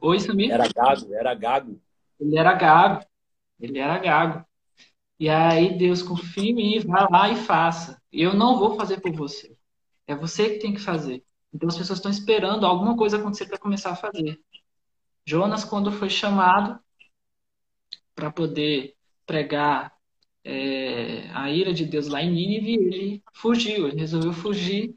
[0.00, 0.50] Oi, Samir?
[0.50, 1.80] Era gago, era gago.
[2.20, 3.04] Ele era gago.
[3.60, 4.44] Ele era gago.
[5.18, 8.00] E aí Deus confia em mim, vai lá e faça.
[8.12, 9.56] Eu não vou fazer por você.
[10.06, 11.24] É você que tem que fazer.
[11.52, 14.40] Então as pessoas estão esperando alguma coisa acontecer para começar a fazer.
[15.26, 16.78] Jonas, quando foi chamado
[18.14, 18.94] para poder
[19.26, 19.92] pregar
[20.44, 24.94] é, a ira de Deus lá em Nínive, ele fugiu, ele resolveu fugir.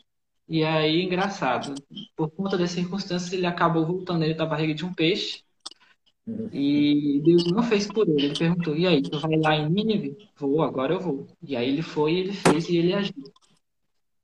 [0.52, 1.74] E aí, engraçado,
[2.14, 5.46] por conta das circunstâncias, ele acabou voltando ele da barriga de um peixe.
[6.52, 8.26] E Deus não fez por ele.
[8.26, 10.18] Ele perguntou: E aí, tu vai lá em Nínive?
[10.36, 11.26] Vou, agora eu vou.
[11.42, 13.14] E aí ele foi, ele fez e ele agiu.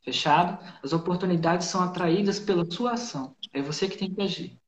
[0.01, 0.61] Fechado?
[0.84, 3.34] As oportunidades são atraídas pela sua ação.
[3.53, 4.59] É você que tem que agir.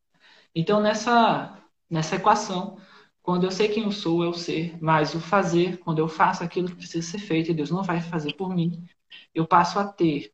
[0.56, 2.78] Então, nessa, nessa equação,
[3.22, 6.42] quando eu sei quem eu sou, é o ser, mas o fazer, quando eu faço
[6.42, 8.88] aquilo que precisa ser feito e Deus não vai fazer por mim,
[9.36, 10.34] eu passo a ter.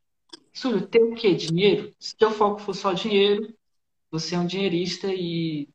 [0.56, 1.34] Súlio, ter o quê?
[1.34, 1.94] Dinheiro?
[1.98, 3.54] Se teu foco for só dinheiro,
[4.10, 5.68] você é um dinheirista e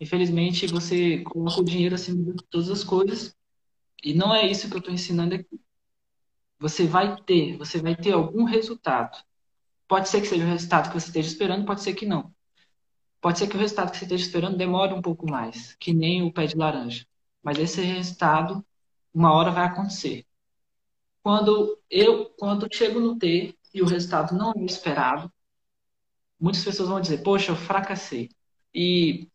[0.00, 3.36] infelizmente você coloca o dinheiro acima de todas as coisas
[4.02, 5.60] e não é isso que eu estou ensinando aqui
[6.58, 9.16] você vai ter, você vai ter algum resultado.
[9.86, 12.34] Pode ser que seja o resultado que você esteja esperando, pode ser que não.
[13.20, 16.22] Pode ser que o resultado que você esteja esperando demore um pouco mais, que nem
[16.22, 17.06] o pé de laranja.
[17.42, 18.64] Mas esse resultado,
[19.14, 20.26] uma hora vai acontecer.
[21.28, 25.30] Quando eu, quando chego no T e o resultado não é esperado,
[26.40, 28.30] muitas pessoas vão dizer: Poxa, eu fracassei.
[28.74, 29.28] E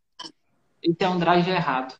[0.81, 1.95] esse é um drive errado.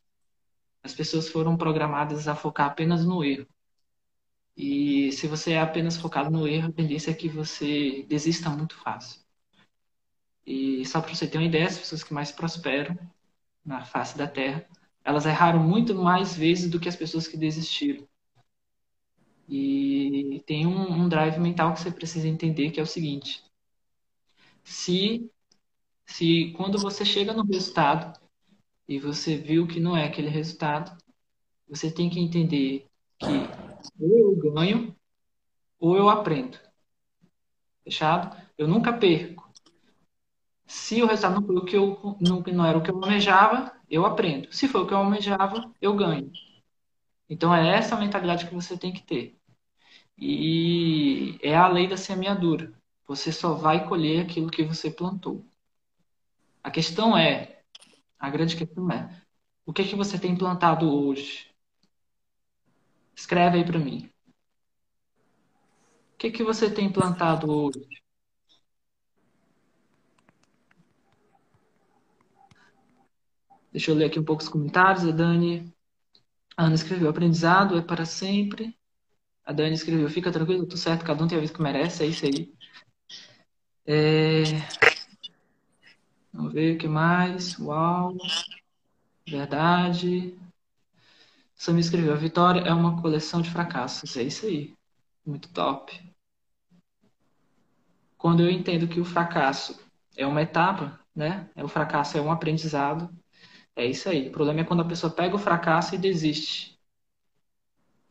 [0.82, 3.46] As pessoas foram programadas a focar apenas no erro.
[4.56, 8.74] E se você é apenas focado no erro, a tendência é que você desista muito
[8.74, 9.20] fácil.
[10.44, 12.98] E só para você ter uma ideia, as pessoas que mais prosperam
[13.64, 14.66] na face da Terra,
[15.04, 18.08] elas erraram muito mais vezes do que as pessoas que desistiram.
[19.48, 23.42] E tem um, um drive mental que você precisa entender, que é o seguinte:
[24.62, 25.30] se,
[26.06, 28.18] se quando você chega no resultado
[28.88, 30.96] e você viu que não é aquele resultado,
[31.68, 32.86] você tem que entender
[33.18, 33.26] que
[34.00, 34.96] ou eu ganho
[35.78, 36.58] ou eu aprendo.
[37.84, 38.34] Fechado?
[38.56, 39.52] Eu nunca perco.
[40.66, 43.72] Se o resultado não foi o que eu não, não era o que eu almejava,
[43.88, 44.52] eu aprendo.
[44.52, 46.30] Se foi o que eu almejava, eu ganho.
[47.28, 49.38] Então é essa a mentalidade que você tem que ter.
[50.18, 52.72] E é a lei da semeadura.
[53.06, 55.44] Você só vai colher aquilo que você plantou.
[56.62, 57.62] A questão é,
[58.18, 59.22] a grande questão é,
[59.66, 61.50] o que é que você tem plantado hoje?
[63.14, 64.10] Escreve aí para mim.
[66.14, 67.86] O que é que você tem plantado hoje?
[73.72, 75.04] Deixa eu ler aqui um pouco os comentários.
[75.04, 75.73] A Dani.
[76.56, 78.76] A Ana escreveu: aprendizado é para sempre.
[79.44, 82.06] A Dani escreveu: fica tranquilo, tudo certo, cada um tem a vida que merece, é
[82.06, 82.52] isso aí.
[83.86, 84.42] É...
[86.32, 87.58] Vamos ver o que mais.
[87.58, 88.16] Uau.
[89.26, 90.38] Verdade.
[91.54, 94.16] Sam escreveu: a vitória é uma coleção de fracassos.
[94.16, 94.74] É isso aí.
[95.26, 96.00] Muito top.
[98.16, 99.78] Quando eu entendo que o fracasso
[100.16, 101.48] é uma etapa, né?
[101.56, 103.10] O fracasso é um aprendizado
[103.76, 104.28] é isso aí.
[104.28, 106.78] O problema é quando a pessoa pega o fracasso e desiste.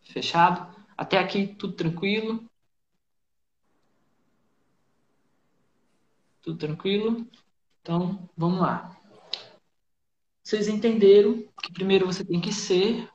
[0.01, 0.73] Fechado?
[0.97, 2.49] Até aqui tudo tranquilo?
[6.41, 7.27] Tudo tranquilo?
[7.81, 8.95] Então, vamos lá.
[10.43, 13.09] Vocês entenderam que primeiro você tem que ser,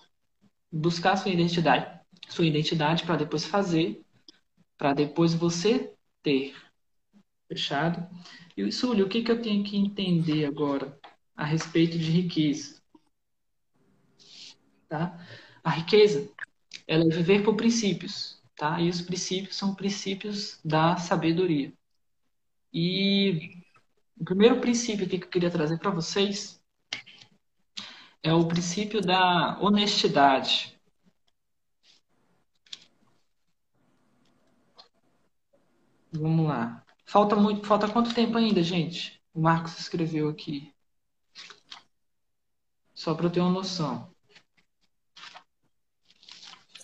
[0.72, 4.02] buscar sua identidade, sua identidade para depois fazer,
[4.78, 6.56] para depois você ter.
[7.48, 8.06] Fechado?
[8.56, 10.97] E, Súlio, o que, que eu tenho que entender agora?
[11.38, 12.82] A respeito de riqueza.
[14.88, 15.16] Tá?
[15.62, 16.28] A riqueza
[16.86, 18.80] ela é viver por princípios, tá?
[18.80, 21.72] E os princípios são princípios da sabedoria.
[22.72, 23.62] E
[24.18, 26.60] o primeiro princípio que eu queria trazer para vocês
[28.22, 30.76] é o princípio da honestidade.
[36.12, 36.84] Vamos lá.
[37.06, 39.22] Falta muito, falta quanto tempo ainda, gente?
[39.32, 40.74] O Marcos escreveu aqui.
[42.98, 44.10] Só para eu ter uma noção.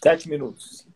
[0.00, 0.86] Sete minutos.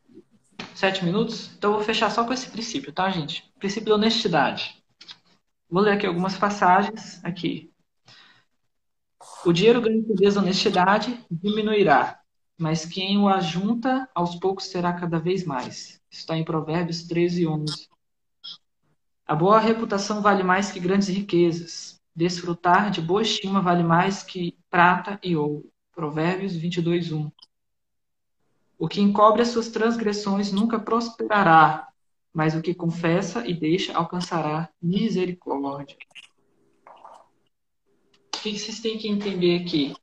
[0.77, 1.51] Sete minutos?
[1.59, 3.53] Então eu vou fechar só com esse princípio, tá, gente?
[3.59, 4.81] Princípio da honestidade.
[5.69, 7.69] Vou ler aqui algumas passagens aqui.
[9.45, 12.21] O dinheiro ganho por desonestidade diminuirá,
[12.57, 16.01] mas quem o ajunta aos poucos terá cada vez mais.
[16.09, 17.89] Está em Provérbios 13 e 11.
[19.27, 21.98] A boa reputação vale mais que grandes riquezas.
[22.19, 25.71] Desfrutar de boa estima vale mais que prata e ouro.
[25.95, 27.31] Provérbios 22, 1.
[28.77, 31.87] O que encobre as suas transgressões nunca prosperará,
[32.35, 35.97] mas o que confessa e deixa alcançará misericórdia.
[38.35, 39.95] O que vocês têm que entender aqui?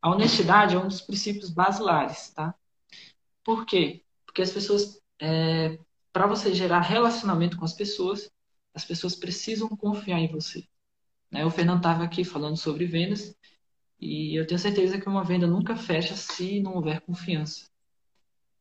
[0.00, 2.52] A honestidade é um dos princípios basilares, tá?
[3.44, 4.02] Por quê?
[4.26, 5.78] Porque as pessoas, é,
[6.12, 8.28] para você gerar relacionamento com as pessoas,
[8.74, 10.66] as pessoas precisam confiar em você.
[11.32, 11.44] Né?
[11.44, 13.34] O Fernando estava aqui falando sobre vendas
[13.98, 17.66] e eu tenho certeza que uma venda nunca fecha se não houver confiança.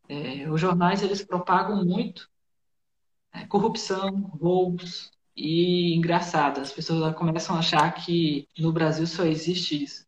[0.08, 2.30] É, os jornais eles propagam muito
[3.34, 9.84] é, corrupção, roubos e engraçado, as pessoas começam a achar que no Brasil só existe
[9.84, 10.06] isso.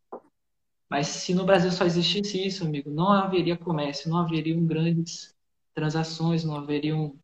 [0.88, 5.34] Mas se no Brasil só existisse isso, amigo, não haveria comércio, não haveriam grandes
[5.74, 7.18] transações, não haveriam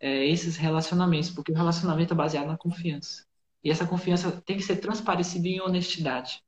[0.00, 3.24] é, esses relacionamentos, porque o relacionamento é baseado na confiança.
[3.62, 6.42] E essa confiança tem que ser transparecida em honestidade.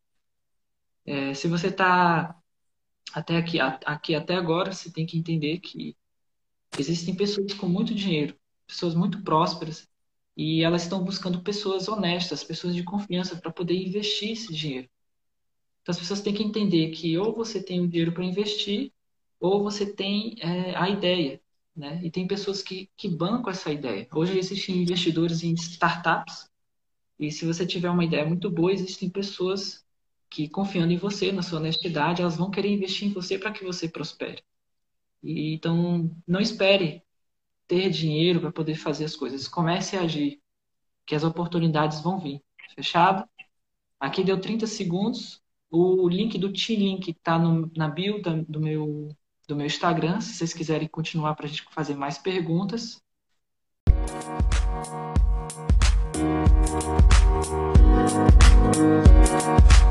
[1.06, 2.36] É, se você está
[3.12, 5.96] até aqui, aqui até agora, você tem que entender que
[6.78, 8.36] existem pessoas com muito dinheiro,
[8.66, 9.88] pessoas muito prósperas,
[10.36, 14.88] e elas estão buscando pessoas honestas, pessoas de confiança para poder investir esse dinheiro.
[15.82, 18.92] Então as pessoas têm que entender que ou você tem o dinheiro para investir,
[19.38, 21.40] ou você tem é, a ideia.
[21.76, 22.00] Né?
[22.02, 24.08] E tem pessoas que, que bancam essa ideia.
[24.12, 26.48] Hoje existem investidores em startups
[27.18, 29.84] e se você tiver uma ideia muito boa, existem pessoas
[30.28, 33.64] que, confiando em você, na sua honestidade, elas vão querer investir em você para que
[33.64, 34.42] você prospere.
[35.22, 37.02] E, então, não espere
[37.68, 39.48] ter dinheiro para poder fazer as coisas.
[39.48, 40.40] Comece a agir,
[41.06, 42.42] que as oportunidades vão vir.
[42.74, 43.28] Fechado?
[44.00, 45.42] Aqui deu 30 segundos.
[45.70, 47.38] O link do T-Link está
[47.76, 49.08] na bio da, do meu,
[49.48, 53.02] do meu Instagram, se vocês quiserem continuar para a gente fazer mais perguntas.
[56.74, 57.78] Thank
[59.78, 59.83] you.